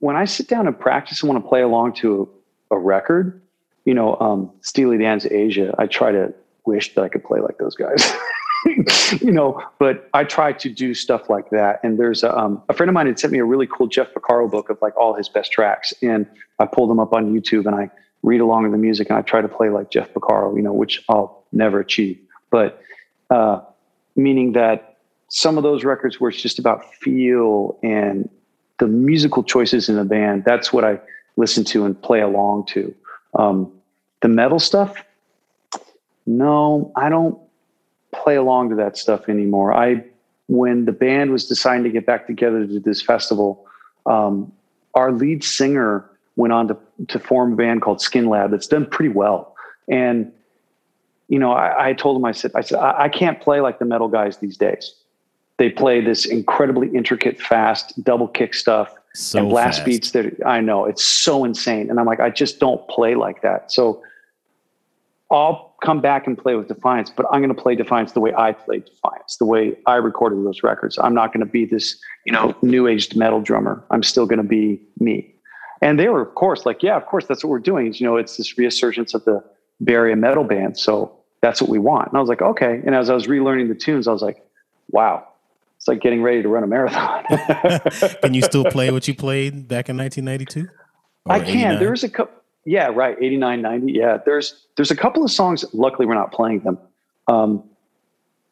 [0.00, 2.28] when I sit down and practice and want to play along to
[2.70, 3.40] a, a record,
[3.84, 6.34] you know, um, Steely Dan's Aja, I try to
[6.64, 8.12] wish that I could play like those guys.
[9.20, 11.80] you know, but I try to do stuff like that.
[11.82, 14.12] And there's a, um, a friend of mine had sent me a really cool Jeff
[14.12, 15.94] Porcaro book of like all his best tracks.
[16.02, 16.26] And
[16.58, 17.90] I pulled them up on YouTube and I
[18.22, 20.72] read along with the music and I try to play like Jeff Porcaro, you know,
[20.72, 22.18] which I'll never achieve.
[22.50, 22.80] But
[23.30, 23.60] uh,
[24.14, 28.28] meaning that some of those records where it's just about feel and
[28.78, 31.00] the musical choices in the band, that's what I
[31.36, 32.94] listen to and play along to.
[33.34, 33.72] Um,
[34.22, 35.02] the metal stuff,
[36.26, 37.38] no, I don't
[38.26, 39.72] play along to that stuff anymore.
[39.72, 40.04] I,
[40.48, 43.64] when the band was deciding to get back together to do this festival,
[44.04, 44.52] um,
[44.94, 48.84] our lead singer went on to, to form a band called Skin Lab that's done
[48.86, 49.54] pretty well.
[49.88, 50.32] And,
[51.28, 53.78] you know, I, I told him, I said, I said, I, I can't play like
[53.78, 54.92] the metal guys these days.
[55.58, 59.86] They play this incredibly intricate, fast double kick stuff so and blast fast.
[59.86, 61.90] beats that I know it's so insane.
[61.90, 63.70] And I'm like, I just don't play like that.
[63.70, 64.02] So
[65.30, 68.32] I'll come back and play with Defiance, but I'm going to play Defiance the way
[68.34, 70.98] I played Defiance, the way I recorded those records.
[70.98, 73.84] I'm not going to be this, you know, new aged metal drummer.
[73.90, 75.34] I'm still going to be me.
[75.82, 77.86] And they were, of course, like, yeah, of course, that's what we're doing.
[77.88, 79.42] Is, you know, it's this resurgence of the
[79.86, 80.78] Area metal band.
[80.78, 82.08] So that's what we want.
[82.08, 82.80] And I was like, okay.
[82.84, 84.42] And as I was relearning the tunes, I was like,
[84.90, 85.26] wow,
[85.76, 87.24] it's like getting ready to run a marathon.
[88.22, 90.68] Can you still play what you played back in 1992?
[91.28, 91.78] I can.
[91.80, 92.35] There's a couple.
[92.66, 93.16] Yeah, right.
[93.18, 93.92] 89, 90.
[93.92, 94.18] Yeah.
[94.26, 95.64] There's, there's a couple of songs.
[95.72, 96.78] Luckily we're not playing them.
[97.28, 97.64] Um,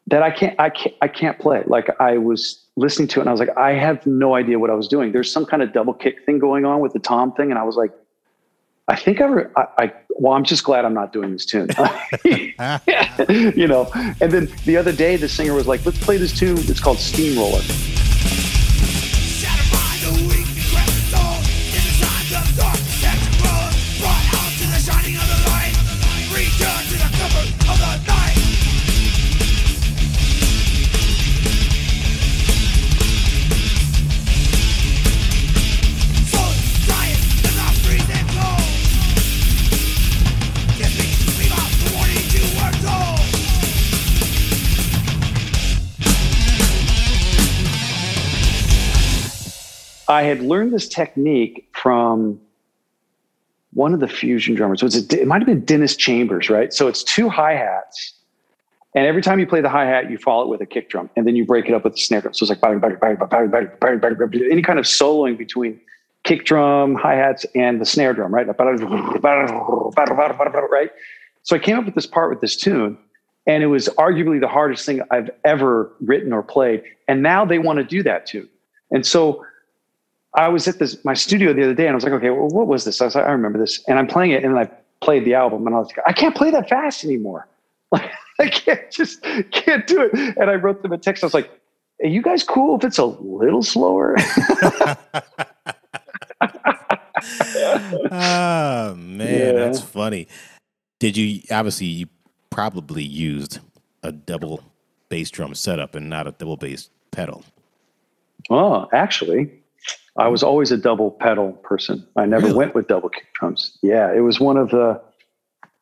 [0.07, 1.65] that I can't, I can't, I can't play.
[1.67, 4.71] Like I was listening to it and I was like, I have no idea what
[4.71, 5.13] I was doing.
[5.13, 7.51] There's some kind of double kick thing going on with the tom thing.
[7.51, 7.91] And I was like,
[8.87, 11.69] I think I, re- I, I well, I'm just glad I'm not doing this tune,
[12.25, 13.91] you know?
[14.21, 16.59] And then the other day, the singer was like, let's play this tune.
[16.59, 17.63] It's called Steamroller.
[50.15, 52.41] I had learned this technique from
[53.73, 54.79] one of the fusion drummers.
[54.79, 56.73] So a, it might have been Dennis Chambers, right?
[56.73, 58.13] So it's two hi hats.
[58.95, 61.11] And every time you play the hi hat, you follow it with a kick drum,
[61.17, 62.33] and then you break it up with a snare drum.
[62.33, 62.79] So it's like any
[64.63, 65.81] kind of soloing between
[66.23, 68.47] kick drum, hi hats, and the snare drum, right?
[70.71, 70.91] Right.
[71.43, 72.97] So I came up with this part with this tune,
[73.49, 76.85] and it was arguably the hardest thing I've ever written or played.
[77.09, 78.49] And now they want to do that too.
[78.93, 79.45] And so
[80.37, 82.49] I was at this my studio the other day, and I was like, okay, well,
[82.49, 83.01] what was this?
[83.01, 84.69] I was like, I remember this, and I'm playing it, and I
[85.01, 87.47] played the album, and I was like, I can't play that fast anymore.
[87.93, 90.37] Like, I can't just can't do it.
[90.37, 91.23] And I wrote them a text.
[91.23, 91.49] I was like,
[92.03, 94.17] Are you guys cool if it's a little slower?
[98.11, 99.53] oh man, Yeah.
[99.53, 100.29] that's funny.
[100.99, 102.07] Did you obviously you
[102.51, 103.61] probably used
[104.03, 104.65] a double
[105.09, 107.45] bass drum setup and not a double bass pedal?
[108.51, 109.51] oh, actually,
[110.17, 112.07] I was always a double pedal person.
[112.17, 112.59] I never Really?
[112.59, 113.77] went with double kick drums.
[113.83, 115.01] Yeah, it was one of the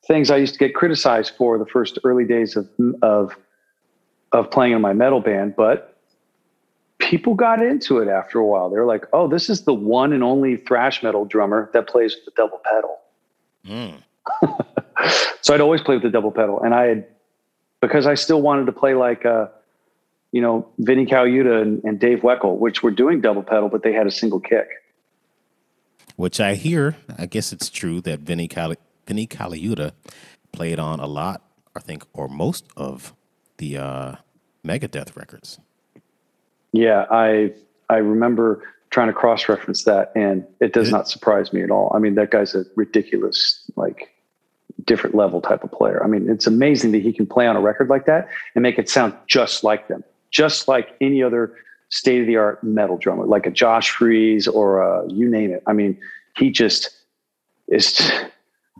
[0.06, 2.68] things I used to get criticized for the first early days of
[3.02, 3.36] of
[4.32, 5.98] of playing in my metal band, but
[6.98, 8.70] people got into it after a while.
[8.70, 12.24] They're like, "Oh, this is the one and only thrash metal drummer that plays with
[12.24, 12.98] the double pedal."
[13.66, 14.02] Mm.
[15.42, 17.06] so I'd always play with the double pedal, and I had
[17.82, 19.48] because I still wanted to play like uh,
[20.32, 23.92] you know Vinnie Colaiuta and, and Dave Weckl, which were doing double pedal, but they
[23.92, 24.68] had a single kick.
[26.16, 29.92] Which I hear, I guess it's true that Vinny Cali- Vinnie Colaiuta
[30.52, 31.42] played on a lot,
[31.74, 33.14] I think, or most of
[33.56, 34.14] the uh,
[34.66, 35.58] Megadeth records.
[36.72, 37.52] Yeah, I
[37.88, 41.70] I remember trying to cross reference that, and it does it- not surprise me at
[41.70, 41.90] all.
[41.94, 44.08] I mean, that guy's a ridiculous like
[44.84, 46.02] different level type of player.
[46.02, 48.78] I mean, it's amazing that he can play on a record like that and make
[48.78, 51.54] it sound just like them, just like any other
[51.90, 55.62] state of the art metal drummer, like a Josh Freese or a, you name it.
[55.66, 55.98] I mean,
[56.36, 56.90] he just
[57.68, 58.00] is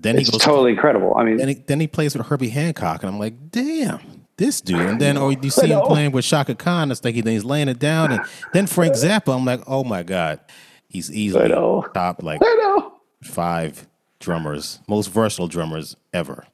[0.00, 1.14] Then he it's goes totally incredible.
[1.16, 4.00] I mean, then he, then he plays with Herbie Hancock, and I'm like, damn,
[4.38, 4.80] this dude.
[4.80, 7.44] And then, or you see him playing with Chaka Khan, it's like he, then he's
[7.44, 8.12] laying it down.
[8.12, 10.40] And then Frank Zappa, I'm like, oh my God,
[10.88, 12.40] he's easily top like
[13.22, 13.86] five
[14.18, 16.46] drummers, most versatile drummers ever,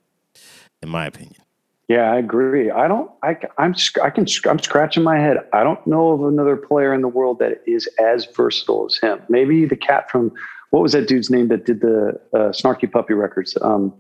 [0.83, 1.41] in my opinion.
[1.89, 2.71] Yeah, I agree.
[2.71, 3.11] I don't.
[3.23, 3.75] I, I'm.
[4.03, 4.27] I can.
[4.47, 5.39] I'm scratching my head.
[5.55, 9.23] I don't know of another player in the world that is as versatile as him.
[9.31, 10.31] Maybe the cat from
[10.69, 13.57] what was that dude's name that did the uh, Snarky Puppy records?
[13.63, 13.95] Um.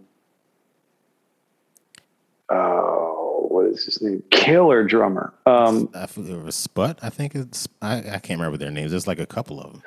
[2.50, 4.22] Oh, what is his name?
[4.30, 5.32] Killer drummer.
[5.46, 5.88] Um.
[5.94, 8.90] I it was Sput, I think it's, I, I can't remember their names.
[8.90, 9.82] There's like a couple of them.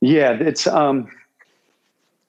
[0.00, 1.10] Yeah, it's um.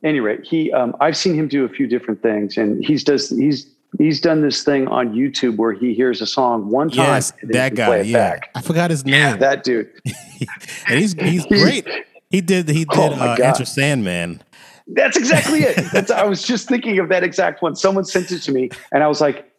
[0.04, 0.74] Any rate, he.
[0.74, 0.98] Um.
[1.00, 3.30] I've seen him do a few different things, and he's does.
[3.30, 7.08] He's he's done this thing on YouTube where he hears a song one time.
[7.08, 8.02] Yes, and then that can play guy.
[8.02, 8.30] it Yeah.
[8.30, 8.50] back.
[8.56, 9.40] I forgot his name.
[9.40, 9.90] That dude.
[10.88, 11.88] and he's, he's great.
[12.30, 13.42] He did, he did Oh my uh, God.
[13.42, 14.42] Enter Sandman.
[14.88, 15.92] That's exactly it.
[15.92, 17.76] That's, I was just thinking of that exact one.
[17.76, 19.52] Someone sent it to me, and I was like,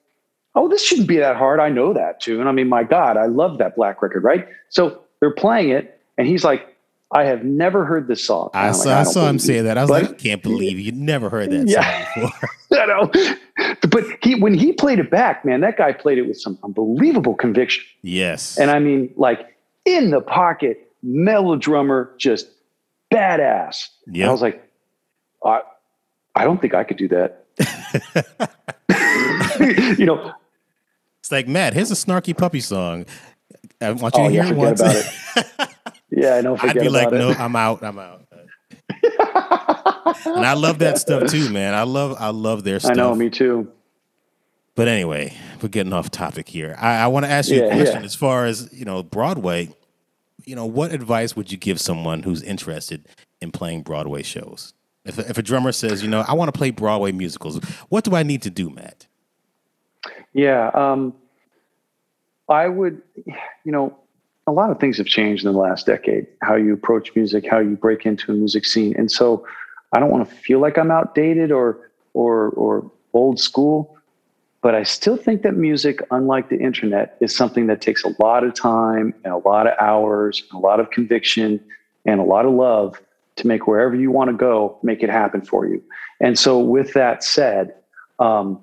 [0.54, 1.58] "Oh, this shouldn't be that hard.
[1.58, 2.46] I know that tune.
[2.46, 6.28] I mean, my God, I love that Black record, right?" So they're playing it, and
[6.28, 6.75] he's like,
[7.12, 9.78] "I have never heard this song." I I'm like, saw, I saw him say that.
[9.78, 12.14] I was But- like, I can't believe you never heard that Yeah.
[12.14, 12.48] song before.
[12.72, 13.10] you know,
[13.90, 17.34] but he when he played it back, man, that guy played it with some unbelievable
[17.34, 17.84] conviction.
[18.02, 18.58] yes.
[18.58, 22.48] And I mean, like in the pocket, mellow drummer, just
[23.12, 23.88] badass.
[24.08, 24.68] Yeah, I was like,
[25.44, 25.60] I,
[26.34, 27.44] I don't think I could do that.
[29.98, 30.32] you know,
[31.20, 31.74] It's like Matt.
[31.74, 33.06] Here's a snarky puppy song.
[33.80, 34.80] I want you oh to yeah, hear it once.
[34.80, 35.74] about it.
[36.10, 36.56] Yeah, I know.
[36.60, 37.30] I'd be like, about no.
[37.30, 37.82] I'm out.
[37.82, 38.26] I'm out.
[40.24, 41.74] and I love that stuff too, man.
[41.74, 42.92] I love, I love their stuff.
[42.92, 43.70] I know, me too.
[44.74, 46.76] But anyway, we're getting off topic here.
[46.78, 48.06] I, I want to ask you a question yeah.
[48.06, 49.70] as far as you know, Broadway.
[50.44, 53.08] You know, what advice would you give someone who's interested
[53.40, 54.74] in playing Broadway shows?
[55.04, 58.04] If a, if a drummer says, you know, I want to play Broadway musicals, what
[58.04, 59.06] do I need to do, Matt?
[60.32, 61.14] Yeah, um,
[62.48, 63.02] I would.
[63.64, 63.98] You know,
[64.46, 66.26] a lot of things have changed in the last decade.
[66.42, 69.46] How you approach music, how you break into a music scene, and so
[69.92, 73.92] I don't want to feel like I'm outdated or or or old school.
[74.62, 78.42] But I still think that music, unlike the internet, is something that takes a lot
[78.42, 81.60] of time and a lot of hours, and a lot of conviction,
[82.04, 83.00] and a lot of love
[83.36, 85.82] to make wherever you want to go, make it happen for you.
[86.20, 87.74] And so, with that said,
[88.18, 88.60] um,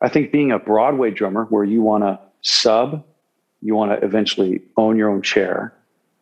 [0.00, 3.04] I think being a Broadway drummer, where you want to sub,
[3.62, 5.72] you want to eventually own your own chair,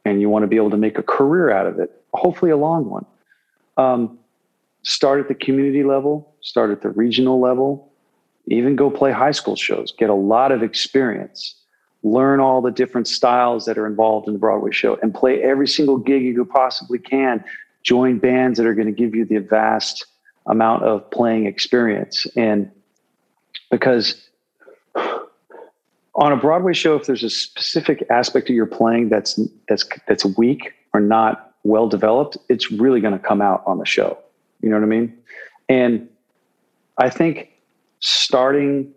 [0.05, 2.57] and you want to be able to make a career out of it, hopefully a
[2.57, 3.07] long one.
[3.76, 4.18] Um,
[4.82, 7.91] start at the community level, start at the regional level,
[8.47, 11.55] even go play high school shows, get a lot of experience,
[12.03, 15.68] learn all the different styles that are involved in the Broadway show, and play every
[15.68, 17.45] single gig you possibly can.
[17.82, 20.07] Join bands that are going to give you the vast
[20.47, 22.26] amount of playing experience.
[22.36, 22.70] And
[23.70, 24.30] because
[26.15, 29.39] on a Broadway show, if there's a specific aspect of your playing that's
[29.69, 33.87] that's that's weak or not well developed, it's really going to come out on the
[33.87, 34.19] show.
[34.61, 35.17] You know what I mean?
[35.69, 36.09] And
[36.99, 37.51] I think
[38.01, 38.93] starting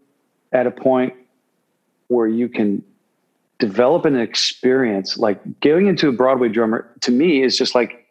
[0.52, 1.14] at a point
[2.08, 2.84] where you can
[3.60, 8.08] develop an experience like going into a Broadway drummer to me is just like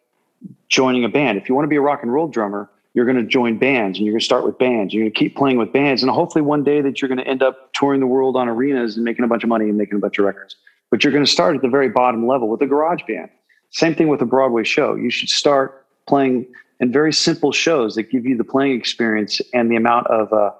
[0.69, 1.37] joining a band.
[1.37, 3.97] If you want to be a rock and roll drummer, you're going to join bands
[3.97, 4.93] and you're going to start with bands.
[4.93, 6.03] You're going to keep playing with bands.
[6.03, 8.95] And hopefully one day that you're going to end up touring the world on arenas
[8.95, 10.55] and making a bunch of money and making a bunch of records.
[10.91, 13.29] But you're going to start at the very bottom level with a garage band.
[13.71, 14.93] Same thing with a Broadway show.
[14.93, 16.45] You should start playing
[16.79, 20.51] in very simple shows that give you the playing experience and the amount of uh,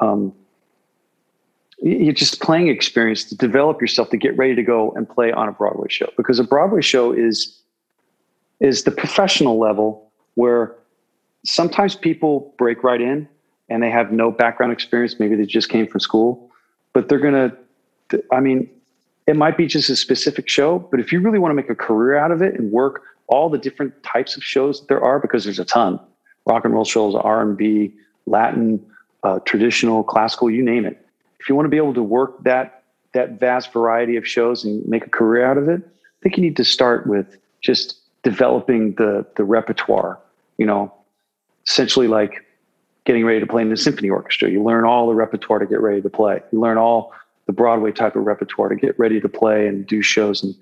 [0.00, 0.34] um,
[1.82, 5.48] you're just playing experience to develop yourself to get ready to go and play on
[5.48, 7.58] a Broadway show because a Broadway show is
[8.60, 10.76] is the professional level where
[11.44, 13.28] sometimes people break right in
[13.68, 16.50] and they have no background experience maybe they just came from school
[16.92, 17.50] but they're going
[18.10, 18.68] to I mean
[19.26, 21.74] it might be just a specific show but if you really want to make a
[21.74, 25.20] career out of it and work all the different types of shows that there are
[25.20, 26.00] because there's a ton
[26.46, 27.92] rock and roll shows R&B
[28.26, 28.84] Latin
[29.22, 31.06] uh, traditional classical you name it
[31.40, 32.80] if you want to be able to work that
[33.12, 36.42] that vast variety of shows and make a career out of it, I think you
[36.42, 40.18] need to start with just developing the the repertoire.
[40.58, 40.92] You know,
[41.70, 42.44] essentially like
[43.04, 44.50] getting ready to play in the symphony orchestra.
[44.50, 46.42] You learn all the repertoire to get ready to play.
[46.52, 47.12] You learn all
[47.46, 50.54] the Broadway type of repertoire to get ready to play and do shows and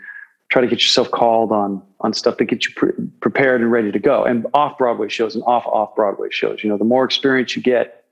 [0.51, 3.91] try to get yourself called on on stuff to get you pre- prepared and ready
[3.91, 4.25] to go.
[4.25, 6.63] And off Broadway shows and off off Broadway shows.
[6.63, 8.05] You know, the more experience you get,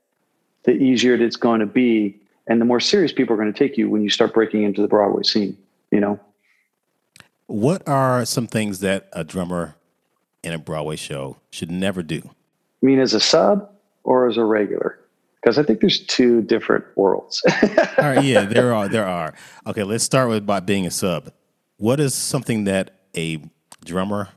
[0.64, 3.76] the easier it's going to be and the more serious people are going to take
[3.76, 5.56] you when you start breaking into the Broadway scene,
[5.90, 6.20] you know?
[7.46, 9.76] What are some things that a drummer
[10.42, 12.30] in a Broadway show should never do?
[12.82, 13.70] Mean, as a sub
[14.04, 14.98] or as a regular?
[15.40, 17.42] Because I think there's two different worlds.
[17.62, 18.88] All right, yeah, there are.
[18.88, 19.34] There are.
[19.66, 21.32] Okay, let's start with by being a sub.
[21.78, 23.40] What is something that a
[23.84, 24.28] drummer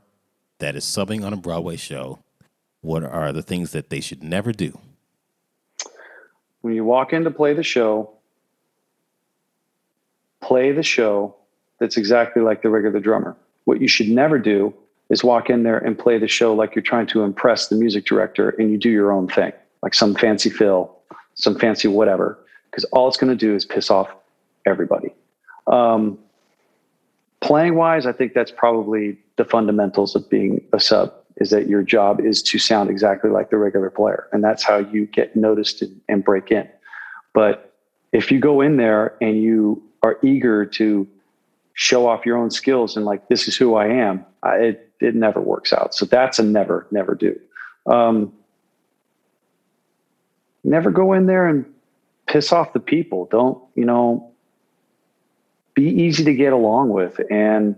[0.58, 2.20] that is subbing on a Broadway show?
[2.80, 4.78] What are the things that they should never do?
[6.60, 8.10] when you walk in to play the show,
[10.40, 11.34] play the show
[11.78, 13.36] that's exactly like the regular drummer.
[13.64, 14.74] What you should never do
[15.10, 18.06] is walk in there and play the show like you're trying to impress the music
[18.06, 19.52] director and you do your own thing,
[19.82, 20.96] like some fancy fill,
[21.34, 22.38] some fancy whatever,
[22.70, 24.08] because all it's going to do is piss off
[24.66, 25.12] everybody.
[25.66, 26.18] Um,
[27.40, 31.82] playing wise, I think that's probably the fundamentals of being a sub is that your
[31.82, 34.28] job is to sound exactly like the regular player.
[34.32, 36.68] And that's how you get noticed and, break in.
[37.32, 37.72] But
[38.12, 41.08] if you go in there and you are eager to
[41.72, 45.14] show off your own skills and like, this is who I am, I, it, it
[45.14, 45.94] never works out.
[45.94, 47.38] So that's a never, never do.
[47.86, 48.32] Um,
[50.64, 51.64] never go in there and
[52.26, 53.26] piss off the people.
[53.30, 54.30] Don't, you know,
[55.74, 57.76] be easy to get along with and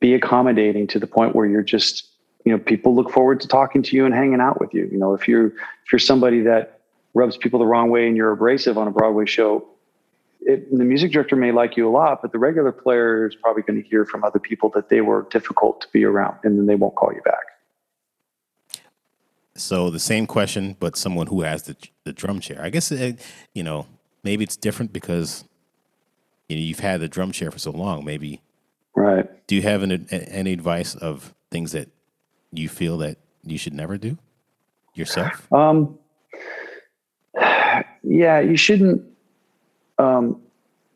[0.00, 2.08] be accommodating to the point where you're just
[2.44, 4.98] you know people look forward to talking to you and hanging out with you you
[4.98, 6.80] know if you're if you're somebody that
[7.14, 9.66] rubs people the wrong way and you're abrasive on a broadway show
[10.46, 13.62] it, the music director may like you a lot but the regular player is probably
[13.62, 16.66] going to hear from other people that they were difficult to be around and then
[16.66, 18.82] they won't call you back
[19.56, 23.20] so the same question but someone who has the, the drum chair i guess it,
[23.54, 23.86] you know
[24.22, 25.44] maybe it's different because
[26.48, 28.40] you know you've had the drum chair for so long maybe
[28.94, 31.88] right do you have an, any advice of things that
[32.52, 34.18] you feel that you should never do
[34.94, 35.52] yourself?
[35.52, 35.98] Um,
[38.02, 39.02] yeah, you shouldn't.
[39.98, 40.40] Um,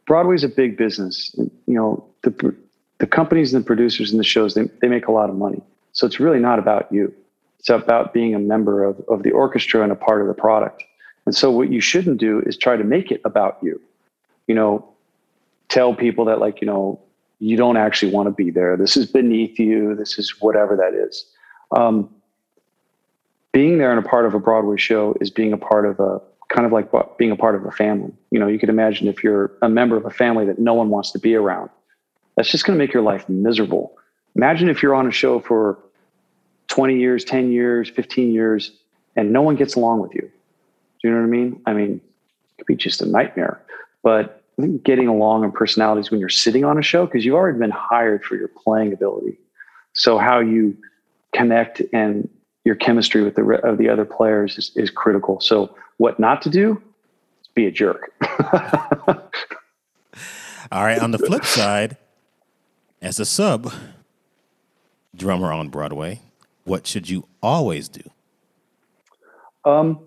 [0.07, 1.35] Broadway's a big business.
[1.37, 2.55] You know, the
[2.99, 5.63] the companies and the producers and the shows they they make a lot of money.
[5.93, 7.13] So it's really not about you.
[7.59, 10.85] It's about being a member of of the orchestra and a part of the product.
[11.27, 13.81] And so what you shouldn't do is try to make it about you.
[14.47, 14.89] You know,
[15.69, 17.01] tell people that like you know
[17.39, 18.77] you don't actually want to be there.
[18.77, 19.95] This is beneath you.
[19.95, 21.27] This is whatever that is.
[21.77, 22.09] Um,
[23.53, 26.21] being there and a part of a Broadway show is being a part of a
[26.49, 28.13] kind of like being a part of a family.
[28.31, 30.89] You know, you could imagine if you're a member of a family that no one
[30.89, 31.71] wants to be around,
[32.37, 33.97] that's just going to make your life miserable.
[34.37, 35.79] Imagine if you're on a show for
[36.69, 38.73] 20 years, 10 years, 15 years,
[39.17, 40.23] and no one gets along with you.
[40.23, 41.63] Do you know what I mean?
[41.67, 42.01] I mean,
[42.51, 43.61] it could be just a nightmare.
[44.03, 44.43] But
[44.83, 48.25] getting along in personalities when you're sitting on a show, because you've already been hired
[48.25, 49.39] for your playing ability.
[49.93, 50.77] So how you
[51.33, 52.29] connect and
[52.65, 55.41] your chemistry with the of the other players is, is critical.
[55.41, 56.83] So what not to do?
[57.55, 58.13] Be a jerk.
[60.71, 60.99] All right.
[60.99, 61.97] On the flip side,
[63.01, 63.73] as a sub
[65.15, 66.21] drummer on Broadway,
[66.65, 68.03] what should you always do?
[69.65, 69.99] Um,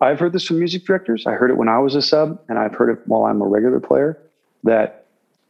[0.00, 1.26] I've heard this from music directors.
[1.26, 3.46] I heard it when I was a sub, and I've heard it while I'm a
[3.46, 4.18] regular player.
[4.64, 5.06] That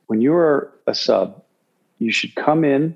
[0.07, 1.43] when you are a sub,
[1.99, 2.95] you should come in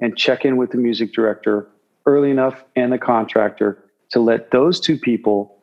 [0.00, 1.68] and check in with the music director
[2.06, 5.56] early enough and the contractor to let those two people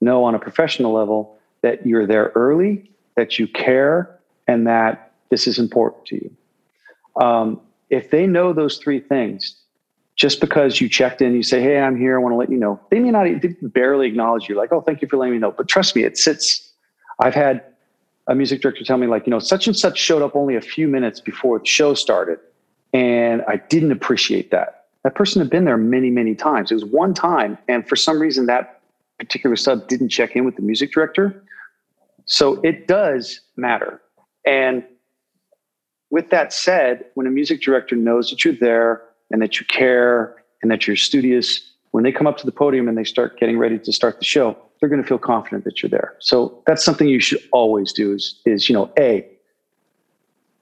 [0.00, 5.46] know on a professional level that you're there early, that you care, and that this
[5.46, 6.36] is important to you.
[7.20, 7.60] Um,
[7.90, 9.56] if they know those three things,
[10.14, 12.18] just because you checked in, you say, "Hey, I'm here.
[12.18, 14.80] I want to let you know." They may not they barely acknowledge you, like, "Oh,
[14.80, 16.72] thank you for letting me know." But trust me, it sits.
[17.20, 17.62] I've had
[18.26, 20.60] a music director tell me, like, you know, such and such showed up only a
[20.60, 22.38] few minutes before the show started,
[22.92, 24.77] and I didn't appreciate that.
[25.04, 26.70] That person had been there many, many times.
[26.70, 28.80] It was one time, and for some reason, that
[29.18, 31.42] particular sub didn't check in with the music director.
[32.26, 34.00] So it does matter.
[34.46, 34.84] And
[36.10, 40.36] with that said, when a music director knows that you're there and that you care
[40.62, 43.58] and that you're studious, when they come up to the podium and they start getting
[43.58, 46.14] ready to start the show, they're going to feel confident that you're there.
[46.20, 49.26] So that's something you should always do is, is you know, A,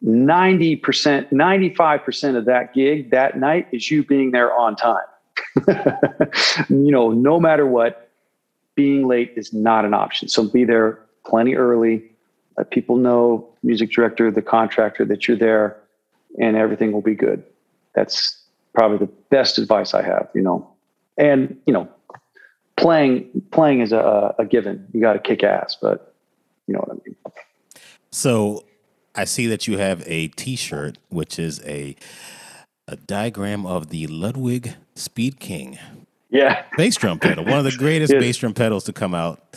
[0.05, 0.81] 90%,
[1.31, 4.99] 95% of that gig that night is you being there on time.
[6.69, 8.11] you know, no matter what,
[8.75, 10.29] being late is not an option.
[10.29, 12.05] So be there plenty early.
[12.59, 15.77] Let people know, music director, the contractor, that you're there
[16.39, 17.43] and everything will be good.
[17.95, 18.39] That's
[18.75, 20.71] probably the best advice I have, you know.
[21.17, 21.89] And, you know,
[22.77, 24.87] playing playing is a, a given.
[24.93, 26.15] You got to kick ass, but
[26.67, 27.17] you know what I mean.
[28.11, 28.65] So
[29.17, 31.97] I see that you have a T-shirt, which is a
[32.89, 35.79] a diagram of the Ludwig Speed King
[36.31, 38.21] Yeah, bass drum pedal, one of the greatest Yes.
[38.21, 39.57] bass drum pedals to come out.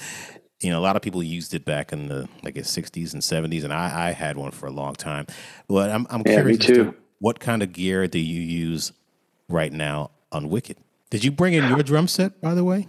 [0.61, 3.21] You know, a lot of people used it back in the like the '60s and
[3.21, 5.27] '70s, and I, I had one for a long time.
[5.67, 8.91] But I'm I'm Yeah, curious to what kind of gear do you use
[9.47, 10.77] right now on Wicked?
[11.11, 12.87] Did you bring in your drum set, by the way?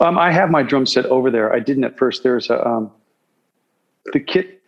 [0.00, 1.52] um, I have my drum set over there.
[1.52, 2.22] I didn't at first.
[2.22, 2.90] There's a um,
[4.12, 4.59] the kit.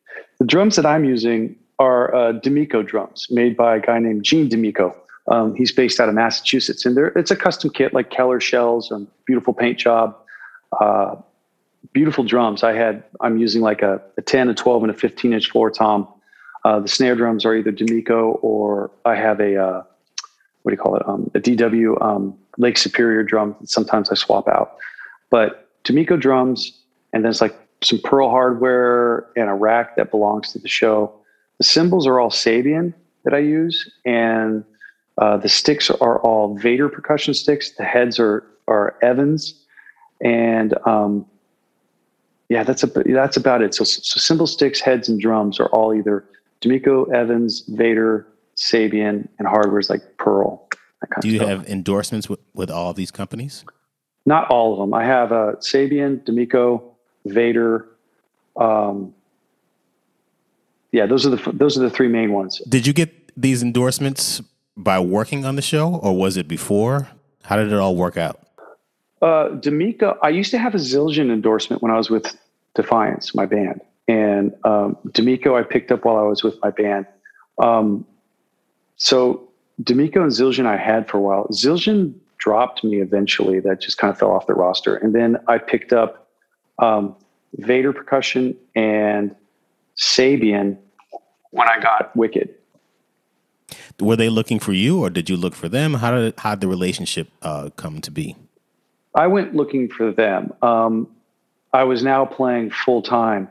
[0.42, 4.48] The drums that I'm using are uh, D'Amico drums, made by a guy named Gene
[4.48, 4.92] D'Amico.
[5.28, 9.06] Um, he's based out of Massachusetts, and it's a custom kit like Keller shells and
[9.24, 10.18] beautiful paint job.
[10.80, 11.14] Uh,
[11.92, 12.64] beautiful drums.
[12.64, 13.04] I had.
[13.20, 16.08] I'm using like a, a 10, a 12, and a 15 inch floor tom.
[16.64, 19.82] Uh, the snare drums are either D'Amico or I have a uh,
[20.62, 21.08] what do you call it?
[21.08, 23.54] Um, a DW um, Lake Superior drum.
[23.62, 24.76] Sometimes I swap out,
[25.30, 26.76] but D'Amico drums,
[27.12, 31.12] and then it's like some Pearl hardware and a rack that belongs to the show.
[31.58, 34.64] The cymbals are all Sabian that I use, and
[35.18, 37.72] uh, the sticks are all Vater percussion sticks.
[37.72, 39.54] The heads are are Evans,
[40.20, 41.26] and um,
[42.48, 43.74] yeah, that's a, that's about it.
[43.74, 46.24] So, so cymbal sticks, heads, and drums are all either
[46.60, 48.26] D'Amico, Evans, Vater,
[48.56, 50.68] Sabian, and hardware is like Pearl.
[51.20, 53.64] Do you have endorsements with, with all of these companies?
[54.24, 54.94] Not all of them.
[54.94, 56.91] I have uh, Sabian, D'Amico,
[57.24, 57.88] Vater.
[58.56, 59.14] Um,
[60.92, 62.60] yeah, those are the those are the three main ones.
[62.68, 63.10] Did you get
[63.40, 64.42] these endorsements
[64.76, 67.08] by working on the show, or was it before?
[67.44, 68.40] How did it all work out?
[69.20, 72.36] Uh, D'Amico, I used to have a Zildjian endorsement when I was with
[72.74, 77.06] Defiance, my band, and um, D'Amico I picked up while I was with my band.
[77.58, 78.04] Um,
[78.96, 79.48] so
[79.82, 81.46] D'Amico and Zildjian I had for a while.
[81.52, 83.60] Zildjian dropped me eventually.
[83.60, 86.21] That just kind of fell off the roster, and then I picked up
[86.78, 87.14] um,
[87.58, 89.34] Vater percussion and
[89.96, 90.78] Sabian
[91.50, 92.54] when I got Wicked.
[94.00, 95.94] Were they looking for you, or did you look for them?
[95.94, 98.36] How did how the relationship uh, come to be?
[99.14, 100.52] I went looking for them.
[100.62, 101.08] Um,
[101.72, 103.48] I was now playing full time,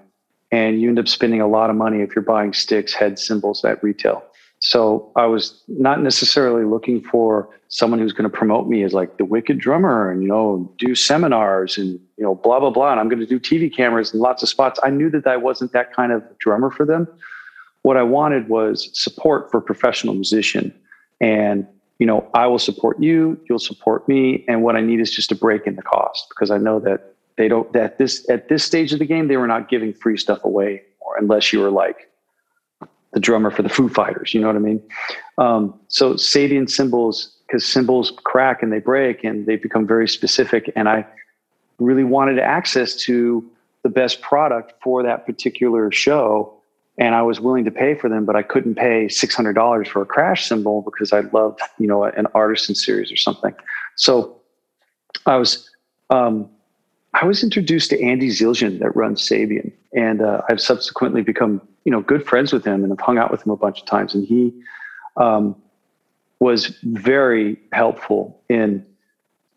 [0.51, 3.63] and you end up spending a lot of money if you're buying sticks, head cymbals
[3.63, 4.23] at retail.
[4.61, 9.17] So I was not necessarily looking for someone who's going to promote me as like
[9.17, 12.91] the wicked drummer and you know do seminars and you know blah blah blah.
[12.91, 14.79] And I'm going to do TV cameras and lots of spots.
[14.83, 17.07] I knew that I wasn't that kind of drummer for them.
[17.81, 20.71] What I wanted was support for professional musician,
[21.19, 21.65] and
[21.97, 25.31] you know, I will support you, you'll support me, and what I need is just
[25.31, 28.63] a break in the cost because I know that they don't that this at this
[28.63, 31.71] stage of the game they were not giving free stuff away or unless you were
[31.71, 32.10] like
[33.13, 34.81] the drummer for the Foo Fighters, you know what I mean?
[35.37, 40.71] Um, so Sabian cymbals because cymbals crack and they break and they become very specific,
[40.75, 41.05] and I
[41.79, 43.49] really wanted access to
[43.83, 46.61] the best product for that particular show
[46.97, 49.87] and I was willing to pay for them, but I couldn't pay six hundred dollars
[49.87, 53.55] for a crash cymbal because I loved, you know, an artisan series or something.
[53.95, 54.39] So
[55.25, 55.69] I was,
[56.09, 56.49] um,
[57.13, 61.91] I was introduced to Andy Zildjian that runs Sabian, and uh, I've subsequently become, you
[61.91, 64.13] know, good friends with him and have hung out with him a bunch of times.
[64.13, 64.53] And he
[65.17, 65.55] um,
[66.39, 68.85] was very helpful in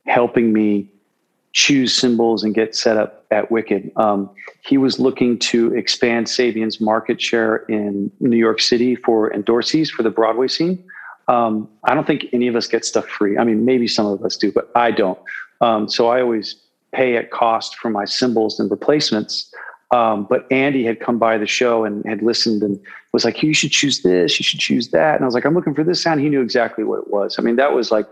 [0.07, 0.91] helping me
[1.53, 3.93] choose cymbals and get set up at Wicked.
[3.97, 4.29] Um,
[4.63, 10.03] he was looking to expand Sabian's market share in New York City for endorsees for
[10.03, 10.85] the Broadway scene.
[11.29, 13.39] Um, I don't think any of us get stuff free.
[13.39, 15.19] I mean, maybe some of us do, but I don't.
[15.61, 16.57] Um, so I always
[16.93, 19.53] pay at cost for my cymbals and replacements.
[19.95, 22.81] Um, but Andy had come by the show and had listened and
[23.13, 24.41] was like, "You should choose this.
[24.41, 26.41] You should choose that." And I was like, "I'm looking for this sound." He knew
[26.41, 27.39] exactly what it was.
[27.39, 28.07] I mean, that was like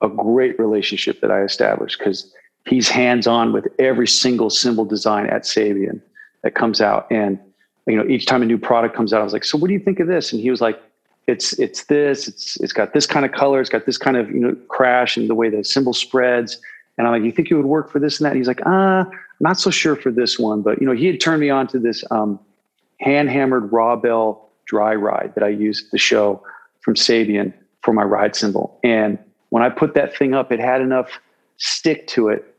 [0.00, 2.32] a great relationship that I established because
[2.66, 6.00] he's hands on with every single cymbal design at Sabian
[6.44, 7.06] that comes out.
[7.10, 7.38] And
[7.86, 9.74] you know, each time a new product comes out, I was like, "So what do
[9.74, 10.80] you think of this?" And he was like,
[11.26, 12.26] "It's it's this.
[12.26, 13.60] It's it's got this kind of color.
[13.60, 16.58] It's got this kind of you know crash and the way the cymbal spreads."
[16.98, 18.60] And I'm like, "You think it would work for this and that?" And he's like,
[18.66, 19.08] "Ah,
[19.40, 21.78] not so sure for this one." But you know, he had turned me on to
[21.78, 22.38] this um,
[23.00, 26.42] hand hammered raw bell dry ride that I used the show
[26.80, 28.78] from Sabian for my ride cymbal.
[28.82, 29.18] And
[29.50, 31.20] when I put that thing up, it had enough
[31.56, 32.56] stick to it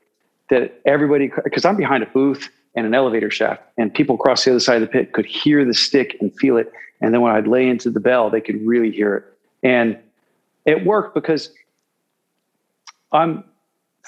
[0.50, 4.52] that everybody, because I'm behind a booth and an elevator shaft, and people across the
[4.52, 6.72] other side of the pit could hear the stick and feel it.
[7.02, 9.24] And then when I'd lay into the bell, they could really hear it.
[9.64, 9.98] And
[10.66, 11.52] it worked because
[13.12, 13.44] I'm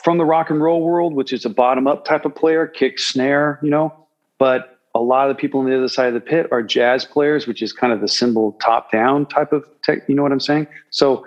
[0.06, 3.00] from the rock and roll world, which is a bottom up type of player, kick,
[3.00, 3.92] snare, you know,
[4.38, 7.06] but a lot of the people on the other side of the pit are jazz
[7.06, 10.08] players, which is kind of the cymbal top down type of tech.
[10.08, 10.68] You know what I'm saying?
[10.92, 11.26] So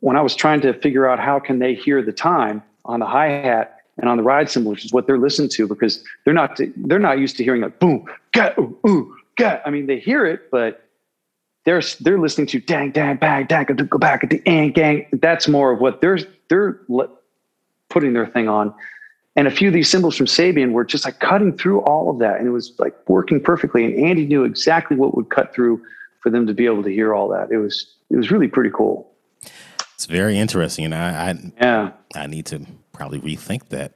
[0.00, 3.06] when I was trying to figure out how can they hear the time on the
[3.06, 6.34] hi hat and on the ride cymbal, which is what they're listening to, because they're
[6.34, 9.16] not they're not used to hearing like boom, get, ooh, ooh.
[9.38, 10.88] I mean, they hear it, but
[11.64, 15.06] they're they're listening to dang, dang, bang, dang, go back at the and gang.
[15.12, 16.18] That's more of what they're
[16.48, 16.80] they're
[17.96, 18.74] putting their thing on.
[19.36, 22.18] And a few of these cymbals from Sabian were just like cutting through all of
[22.18, 23.86] that, and it was like working perfectly.
[23.86, 25.82] And Andy knew exactly what would cut through
[26.20, 27.50] for them to be able to hear all that.
[27.50, 29.10] It was it was really pretty cool.
[29.94, 33.92] It's very interesting, and I, I yeah I need to probably rethink that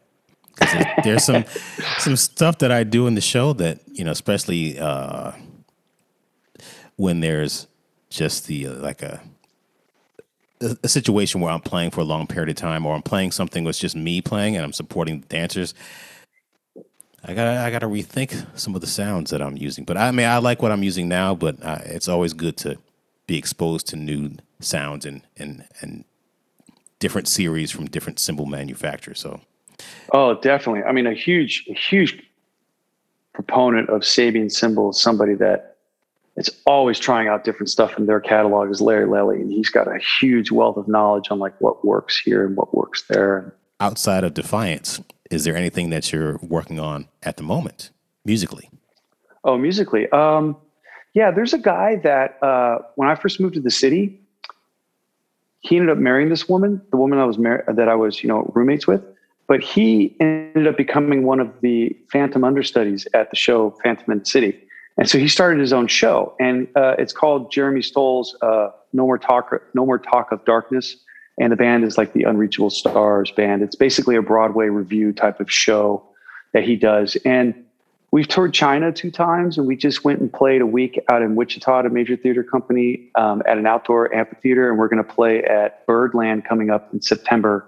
[0.46, 1.44] because there's some
[1.98, 5.32] some stuff that I do in the show that you know, especially uh,
[6.96, 7.66] when there's
[8.08, 9.20] just the uh, like a
[10.60, 13.64] a situation where I'm playing for a long period of time, or I'm playing something
[13.64, 15.74] that's just me playing and I'm supporting the dancers.
[17.24, 19.84] I got I got to rethink some of the sounds that I'm using.
[19.84, 21.34] But I mean, I like what I'm using now.
[21.34, 22.78] But it's always good to
[23.26, 26.04] be exposed to new sounds and and and
[27.00, 29.18] different series from different cymbal manufacturers.
[29.18, 29.40] So,
[30.12, 30.84] oh, definitely.
[30.84, 32.22] I mean, a huge, a huge
[33.32, 35.69] proponent of Sabian cymbals, somebody that
[36.36, 39.88] is always trying out different stuff in their catalog is Larry Lelli, and he's got
[39.88, 43.54] a huge wealth of knowledge on like what works here and what works there.
[43.80, 45.00] Outside of Defiance,
[45.30, 47.90] is there anything that you're working on at the moment
[48.24, 48.70] musically?
[49.44, 50.08] Oh, musically.
[50.10, 50.56] Um,
[51.14, 54.20] yeah, there's a guy that uh, when I first moved to the city,
[55.60, 58.28] he ended up marrying this woman, the woman I was mar- that I was, you
[58.28, 59.02] know, roommates with.
[59.46, 64.18] But he ended up becoming one of the Phantom understudies at the show Phantom in
[64.20, 64.56] the City,
[65.00, 69.06] and so he started his own show, and uh, it's called Jeremy Stolle's uh, "No
[69.06, 70.94] More Talk, No More Talk of Darkness,"
[71.40, 73.62] and the band is like the Unreachable Stars band.
[73.62, 76.04] It's basically a Broadway review type of show
[76.52, 77.54] that he does, and
[78.10, 81.34] we've toured China two times, and we just went and played a week out in
[81.34, 85.14] Wichita at a major theater company um, at an outdoor amphitheater, and we're going to
[85.14, 87.66] play at Birdland coming up in September,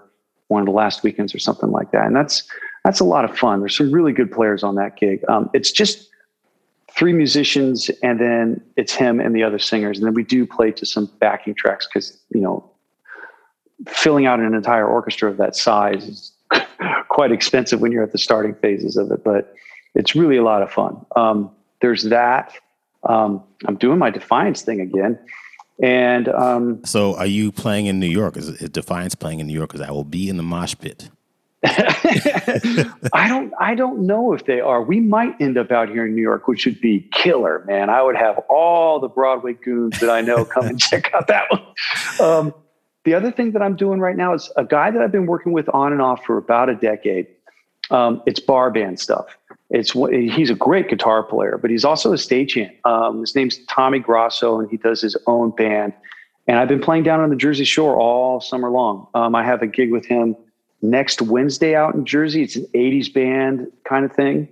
[0.49, 2.05] one of the last weekends or something like that.
[2.05, 2.43] And that's
[2.85, 3.61] that's a lot of fun.
[3.61, 5.27] There's some really good players on that gig.
[5.27, 6.09] Um, it's just
[6.95, 10.71] three musicians, and then it's him and the other singers, and then we do play
[10.71, 12.69] to some backing tracks because you know
[13.87, 16.31] filling out an entire orchestra of that size is
[17.09, 19.53] quite expensive when you're at the starting phases of it, but
[19.95, 21.05] it's really a lot of fun.
[21.15, 22.53] Um, there's that.
[23.03, 25.19] Um, I'm doing my Defiance thing again.
[25.81, 28.37] And um, so, are you playing in New York?
[28.37, 29.71] Is, is Defiance playing in New York?
[29.71, 31.09] Because I will be in the mosh pit.
[33.13, 33.53] I don't.
[33.59, 34.81] I don't know if they are.
[34.81, 37.89] We might end up out here in New York, which would be killer, man.
[37.89, 41.45] I would have all the Broadway goons that I know come and check out that
[41.49, 41.61] one.
[42.19, 42.53] Um,
[43.05, 45.51] the other thing that I'm doing right now is a guy that I've been working
[45.51, 47.27] with on and off for about a decade.
[47.91, 49.37] Um, it's bar band stuff.
[49.69, 52.73] It's he's a great guitar player, but he's also a stagehand.
[52.85, 55.93] Um, his name's Tommy Grosso, and he does his own band.
[56.47, 59.07] And I've been playing down on the Jersey Shore all summer long.
[59.13, 60.35] Um, I have a gig with him
[60.83, 62.43] next Wednesday out in Jersey.
[62.43, 64.47] It's an '80s band kind of thing,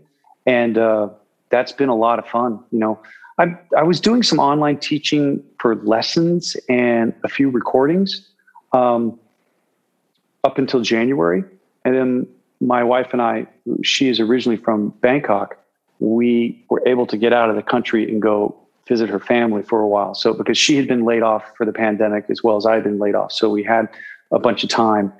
[0.47, 1.09] and uh,
[1.49, 2.59] that's been a lot of fun.
[2.71, 2.99] You know,
[3.37, 8.27] I I was doing some online teaching for lessons and a few recordings
[8.73, 9.19] um,
[10.43, 11.43] up until January,
[11.85, 12.27] and then
[12.61, 13.47] my wife and I,
[13.83, 15.57] she is originally from Bangkok,
[15.99, 18.55] we were able to get out of the country and go
[18.87, 20.13] visit her family for a while.
[20.13, 22.83] So because she had been laid off for the pandemic as well as I had
[22.83, 23.89] been laid off, so we had
[24.31, 25.11] a bunch of time.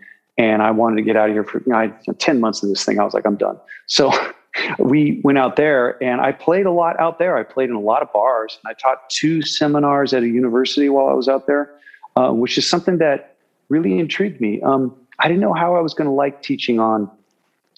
[0.42, 2.40] And I wanted to get out of here for you know, I, you know, ten
[2.40, 3.00] months of this thing.
[3.00, 3.60] I was like, I'm done.
[3.86, 4.12] So
[4.80, 7.38] we went out there, and I played a lot out there.
[7.38, 10.90] I played in a lot of bars, and I taught two seminars at a university
[10.90, 11.70] while I was out there,
[12.16, 13.36] uh, which is something that
[13.70, 14.60] really intrigued me.
[14.64, 17.08] Um, I didn't know how I was going to like teaching on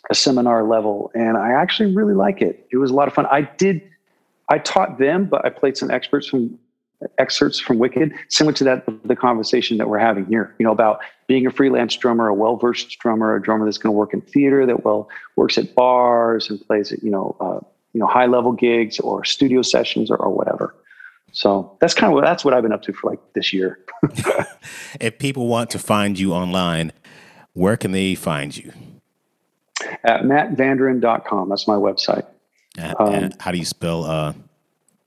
[0.09, 2.65] a seminar level, and I actually really like it.
[2.71, 3.25] It was a lot of fun.
[3.25, 3.81] I did,
[4.47, 6.57] I taught them, but I played some experts from
[7.17, 10.55] excerpts from Wicked, similar to that the conversation that we're having here.
[10.59, 13.93] You know about being a freelance drummer, a well versed drummer, a drummer that's going
[13.93, 17.59] to work in theater, that well works at bars and plays at you know uh,
[17.93, 20.75] you know high level gigs or studio sessions or, or whatever.
[21.31, 23.79] So that's kind of what that's what I've been up to for like this year.
[24.99, 26.91] if people want to find you online,
[27.53, 28.71] where can they find you?
[30.03, 31.49] At mattvanderende.com.
[31.49, 32.25] That's my website.
[32.79, 34.33] Uh, Um, and how do you spell uh,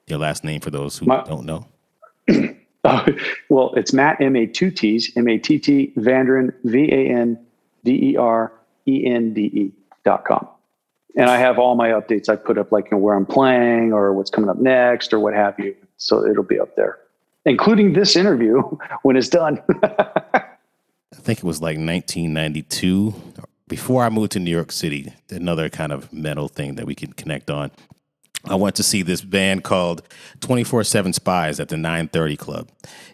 [0.06, 1.66] your last name for those who My- don't know?
[3.48, 7.38] well, it's Matt M A two T's M A T T VanderEnde V A N
[7.84, 8.52] D E R
[8.86, 9.72] E N D E
[10.04, 10.48] dot com.
[11.16, 12.28] And I have all my updates.
[12.28, 15.20] I put up like you know, where I'm playing or what's coming up next or
[15.20, 15.74] what have you.
[15.96, 16.98] So it'll be up there,
[17.44, 18.60] including this interview
[19.02, 19.62] when it's done.
[19.82, 20.48] I
[21.14, 23.14] think it was like 1992.
[23.68, 27.12] Before I moved to New York City, another kind of metal thing that we can
[27.14, 27.72] connect on.
[28.48, 30.02] I went to see this band called
[30.40, 32.68] 24 7 Spyz at the 930 Club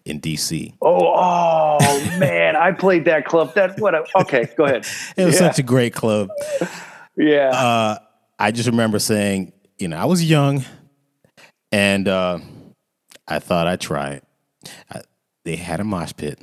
[0.04, 0.74] in DC.
[0.82, 1.78] oh, oh
[2.18, 3.54] man, I played that club.
[3.54, 3.94] That what?
[3.94, 4.86] A, okay, go ahead.
[5.16, 5.40] It was Yeah.
[5.48, 6.28] such a great club.
[7.14, 7.50] Yeah.
[7.50, 7.98] Uh,
[8.38, 10.64] I just remember saying, you know, I was young
[11.70, 12.38] and uh,
[13.28, 14.24] I thought I'd try it.
[14.90, 15.02] I,
[15.44, 16.38] they had a mosh pit.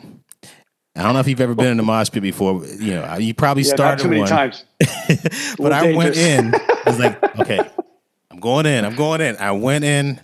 [0.96, 2.64] I don't know if you've ever been in a mosh pit before.
[2.66, 4.30] You know, you probably yeah, not started too many one.
[4.30, 4.64] times.
[5.58, 6.54] but I went in.
[6.54, 7.60] I was like, okay,
[8.40, 8.86] I'm going in.
[8.86, 9.36] I'm going in.
[9.36, 10.22] I went in.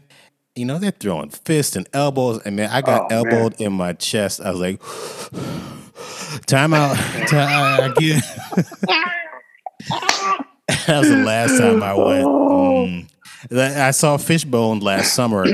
[0.55, 3.33] You know, they're throwing fists and elbows, and man, I got Oh, man.
[3.33, 4.39] elbowed in my chest.
[4.39, 4.81] I was like,
[6.45, 6.95] time out.
[7.27, 8.23] Time, I get.
[10.87, 12.23] that was the last time I went.
[12.25, 12.87] Oh.
[12.87, 13.07] Mm.
[13.77, 15.45] I saw Fishbone last summer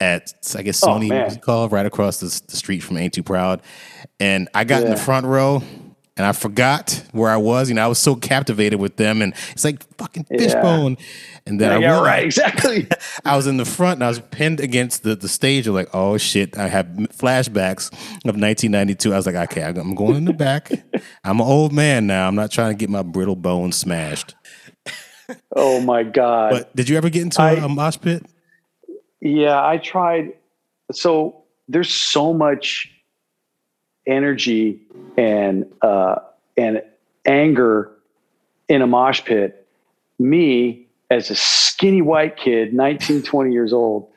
[0.00, 1.24] at I guess Oh, Sony man.
[1.24, 3.60] Music Hall, right across the, the street from Ain't Too Proud,
[4.18, 5.62] and I got in the front row.
[6.16, 7.68] And I forgot where I was.
[7.68, 10.38] You know, I was so captivated with them, and it's like fucking Yeah.
[10.38, 10.96] Fishbone.
[11.44, 12.24] And then I yeah, realized right.
[12.24, 12.88] Exactly.
[13.24, 15.66] I was in the front and I was pinned against the, the stage.
[15.68, 16.58] I'm like, oh shit.
[16.58, 17.92] I have flashbacks
[18.24, 19.12] of 1992.
[19.12, 20.70] I was like, okay, I'm going in the back.
[21.24, 22.26] I'm an old man now.
[22.26, 24.34] I'm not trying to get my brittle bones smashed.
[25.54, 26.50] oh my god.
[26.50, 28.24] But did you ever get into I- a mosh pit?
[29.20, 30.32] Yeah, I tried.
[30.92, 32.90] So there's so much
[34.06, 34.80] energy
[35.16, 36.16] and uh,
[36.56, 36.82] and
[37.26, 37.90] anger
[38.68, 39.66] in a mosh pit.
[40.18, 44.08] Me, as a skinny white kid, 19, 20 years old,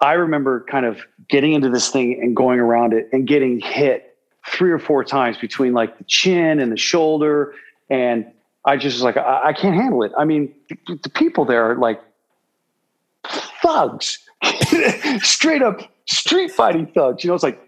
[0.00, 4.16] I remember kind of getting into this thing and going around it and getting hit
[4.46, 7.54] three or four times between like the chin and the shoulder.
[7.90, 8.26] And
[8.64, 10.12] I just was like, I, I can't handle it.
[10.16, 12.00] I mean, the, the people there are like
[13.62, 14.18] thugs,
[15.20, 17.24] straight up street fighting thugs.
[17.24, 17.60] You know, it's like,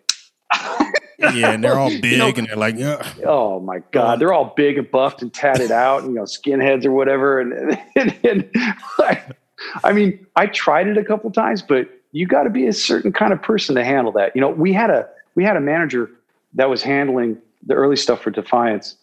[1.20, 3.12] Yeah, and they're all big You know- and they're like, yeah.
[3.26, 6.84] oh my god, they're all big and buffed and tatted out, and you know, skinheads
[6.84, 7.40] or whatever.
[7.40, 8.50] And, and, and
[8.98, 9.22] I,
[9.84, 13.12] I mean, I tried it a couple times, but you got to be a certain
[13.12, 14.34] kind of person to handle that.
[14.34, 16.10] You know, we had a we had a manager
[16.54, 18.96] that was handling the early stuff for Defiance.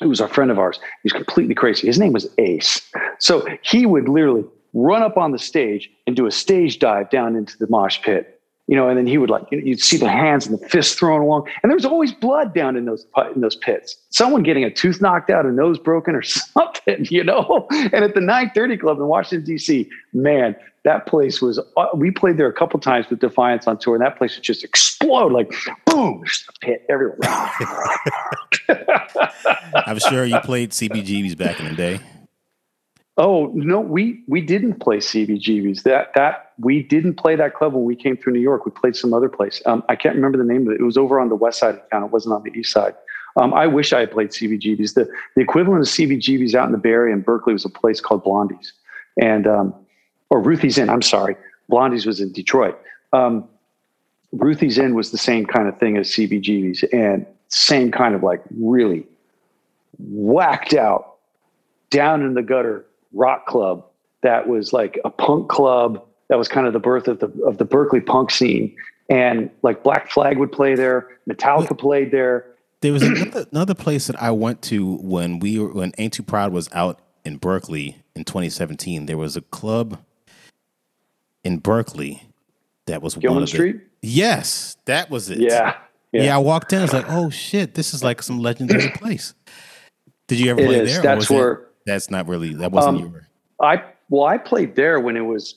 [0.00, 0.80] It was a friend of ours.
[1.02, 1.86] He was completely crazy.
[1.86, 2.80] His name was Ace.
[3.18, 7.36] So he would literally run up on the stage and do a stage dive down
[7.36, 8.40] into the mosh pit.
[8.72, 11.20] You know, and then he would like you'd see the hands and the fists thrown
[11.20, 13.04] along, and there was always blood down in those
[13.34, 13.98] in those pits.
[14.08, 17.66] Someone getting a tooth knocked out, a nose broken, or something, you know.
[17.70, 21.60] And at the 930 Club in Washington D.C., man, that place was.
[21.76, 24.42] Uh, we played there a couple times with Defiance on tour, and that place would
[24.42, 25.52] just explode like
[25.84, 27.18] boom, there's a pit everywhere.
[29.86, 32.00] I'm sure you played CBGBs back in the day.
[33.18, 35.82] Oh no, we we didn't play CBGBs.
[35.82, 38.64] That that we didn't play that club when we came through New York.
[38.64, 39.60] We played some other place.
[39.66, 40.80] Um, I can't remember the name of it.
[40.80, 42.04] It was over on the west side of town.
[42.04, 42.94] It wasn't on the east side.
[43.36, 44.94] Um, I wish I had played CBGBs.
[44.94, 48.00] The the equivalent of CBGBs out in the Bay Area in Berkeley was a place
[48.00, 48.72] called Blondie's,
[49.20, 49.74] and um,
[50.30, 50.90] or Ruthie's Inn.
[50.90, 51.36] I'm sorry,
[51.68, 52.78] Blondie's was in Detroit.
[53.12, 53.48] Um,
[54.32, 58.42] Ruthie's Inn was the same kind of thing as CBGBs, and same kind of like
[58.58, 59.06] really
[59.98, 61.16] whacked out
[61.90, 63.84] down in the gutter rock club
[64.22, 67.58] that was like a punk club that was kind of the birth of the of
[67.58, 68.74] the Berkeley punk scene.
[69.10, 72.46] And like Black Flag would play there, Metallica played there.
[72.80, 76.22] There was another, another place that I went to when we were when Ain't Too
[76.22, 79.04] Proud was out in Berkeley in 2017.
[79.04, 79.98] There was a club
[81.44, 82.22] in Berkeley
[82.86, 83.76] that was one Gilman of the, Street?
[84.00, 85.38] Yes, that was it.
[85.38, 85.76] Yeah.
[86.12, 86.34] yeah.
[86.34, 86.78] I walked in.
[86.78, 89.34] I was like, "Oh shit, this is like some legendary place."
[90.28, 90.94] Did you ever It play is.
[90.94, 91.02] there?
[91.02, 92.54] That's where- that's not really.
[92.54, 93.28] That wasn't Um, your.
[93.60, 95.56] I well, I played there when it was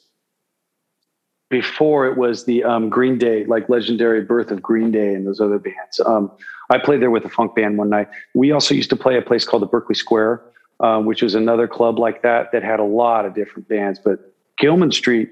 [1.49, 5.39] before it was the um, Green Day, like legendary birth of Green Day and those
[5.39, 5.99] other bands.
[6.05, 6.31] Um,
[6.69, 8.07] I played there with a funk band one night.
[8.33, 10.41] We also used to play a place called the Berkeley Square,
[10.79, 13.99] um, which was another club like that that had a lot of different bands.
[14.03, 15.31] But Gilman Street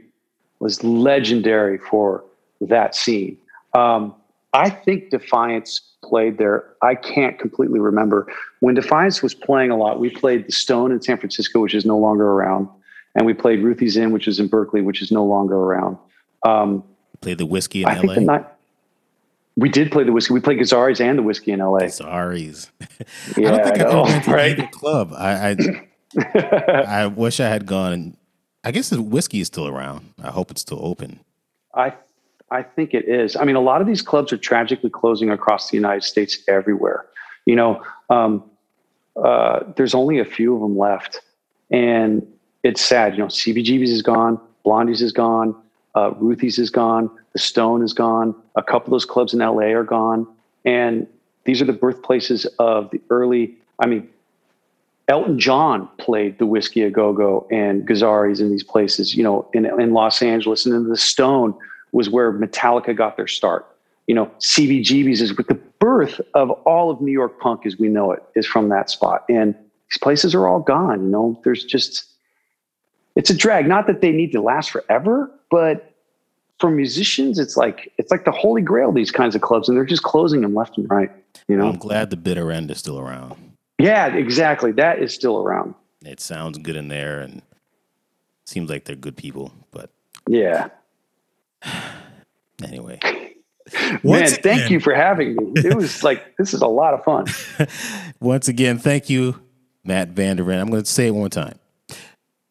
[0.59, 2.23] was legendary for
[2.61, 3.37] that scene.
[3.73, 4.13] Um,
[4.53, 6.63] I think Defiance played there.
[6.83, 8.27] I can't completely remember.
[8.59, 11.85] When Defiance was playing a lot, we played the Stone in San Francisco, which is
[11.85, 12.69] no longer around.
[13.15, 15.97] And we played Ruthie's Inn, which is in Berkeley, which is no longer around.
[16.45, 16.83] Um,
[17.21, 18.21] Played the whiskey in I think LA.
[18.23, 18.45] night
[19.55, 20.33] we did play the whiskey.
[20.33, 21.87] We played Gazzari's and the whiskey in LA.
[21.87, 22.71] Sorry's.
[23.37, 24.71] Yeah, I don't think I know, ever been to right?
[24.71, 25.13] club.
[25.15, 25.55] I,
[26.15, 28.17] I I wish I had gone.
[28.63, 30.13] I guess the whiskey is still around.
[30.21, 31.19] I hope it's still open.
[31.75, 31.93] I
[32.49, 33.35] I think it is.
[33.35, 37.05] I mean, a lot of these clubs are tragically closing across the United States everywhere.
[37.45, 38.43] You know, um,
[39.21, 41.21] uh, there's only a few of them left,
[41.71, 42.25] and
[42.63, 43.13] it's sad.
[43.13, 45.55] You know, CBGB's is gone, Blondie's is gone,
[45.95, 48.35] uh, Ruthie's is gone, the Stone is gone.
[48.55, 50.27] A couple of those clubs in LA are gone,
[50.65, 51.07] and
[51.45, 53.55] these are the birthplaces of the early.
[53.79, 54.07] I mean,
[55.07, 59.47] Elton John played the Whisky a Go Go and Gazzari's in these places, you know,
[59.53, 60.65] in, in Los Angeles.
[60.65, 61.55] And then the Stone
[61.91, 63.67] was where Metallica got their start.
[64.07, 67.89] You know, CBGB's is with the birth of all of New York punk as we
[67.89, 69.25] know it is from that spot.
[69.29, 71.03] And these places are all gone.
[71.03, 72.05] You know, there's just,
[73.15, 73.67] it's a drag.
[73.67, 75.93] Not that they need to last forever, but
[76.59, 79.85] for musicians, it's like, it's like the holy grail, these kinds of clubs, and they're
[79.85, 81.11] just closing them left and right.
[81.47, 81.67] You know?
[81.67, 83.35] I'm glad the bitter end is still around.
[83.79, 84.71] Yeah, exactly.
[84.71, 85.75] That is still around.
[86.05, 87.41] It sounds good in there, and
[88.45, 89.51] seems like they're good people.
[89.71, 89.89] But
[90.27, 90.69] Yeah.
[92.63, 92.99] anyway,
[93.73, 95.53] Man, Once thank you for having me.
[95.55, 97.25] It was like this is a lot of fun.
[98.19, 99.39] once again, thank you,
[99.83, 100.61] Matt VanderEnde.
[100.61, 101.57] I'm going to say it one more time.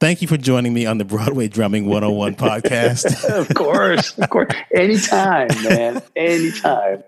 [0.02, 3.24] Thank you for joining me on the Broadway Drumming 101 podcast.
[3.30, 4.52] of course, of course.
[4.74, 6.02] Anytime, man.
[6.16, 7.04] Anytime.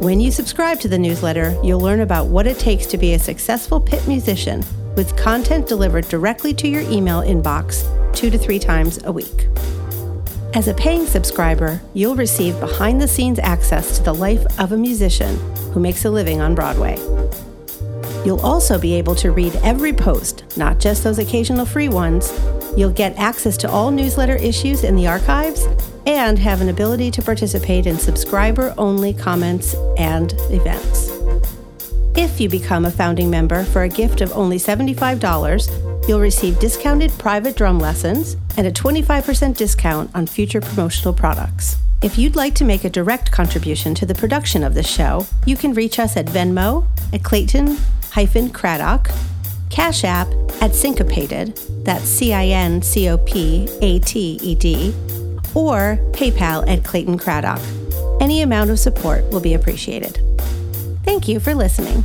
[0.01, 3.19] When you subscribe to the newsletter, you'll learn about what it takes to be a
[3.19, 4.65] successful pit musician
[4.95, 9.45] with content delivered directly to your email inbox two to three times a week.
[10.55, 14.77] As a paying subscriber, you'll receive behind the scenes access to the life of a
[14.77, 15.39] musician
[15.74, 16.97] who makes a living on Broadway.
[18.26, 22.32] You'll also be able to read every post, not just those occasional free ones.
[22.78, 25.67] You'll get access to all newsletter issues in the archives
[26.05, 31.09] and have an ability to participate in subscriber only comments and events.
[32.15, 37.11] If you become a founding member for a gift of only $75, you'll receive discounted
[37.17, 41.78] private drum lessons and a 25% discount on future promotional products.
[42.01, 45.55] If you'd like to make a direct contribution to the production of this show, you
[45.55, 47.77] can reach us at Venmo at Clayton
[48.53, 49.11] Craddock,
[49.69, 50.27] Cash App
[50.61, 54.95] at Cincopated, that's C I N C O P A T E D,
[55.53, 57.61] or PayPal at Clayton Craddock.
[58.19, 60.19] Any amount of support will be appreciated.
[61.03, 62.03] Thank you for listening.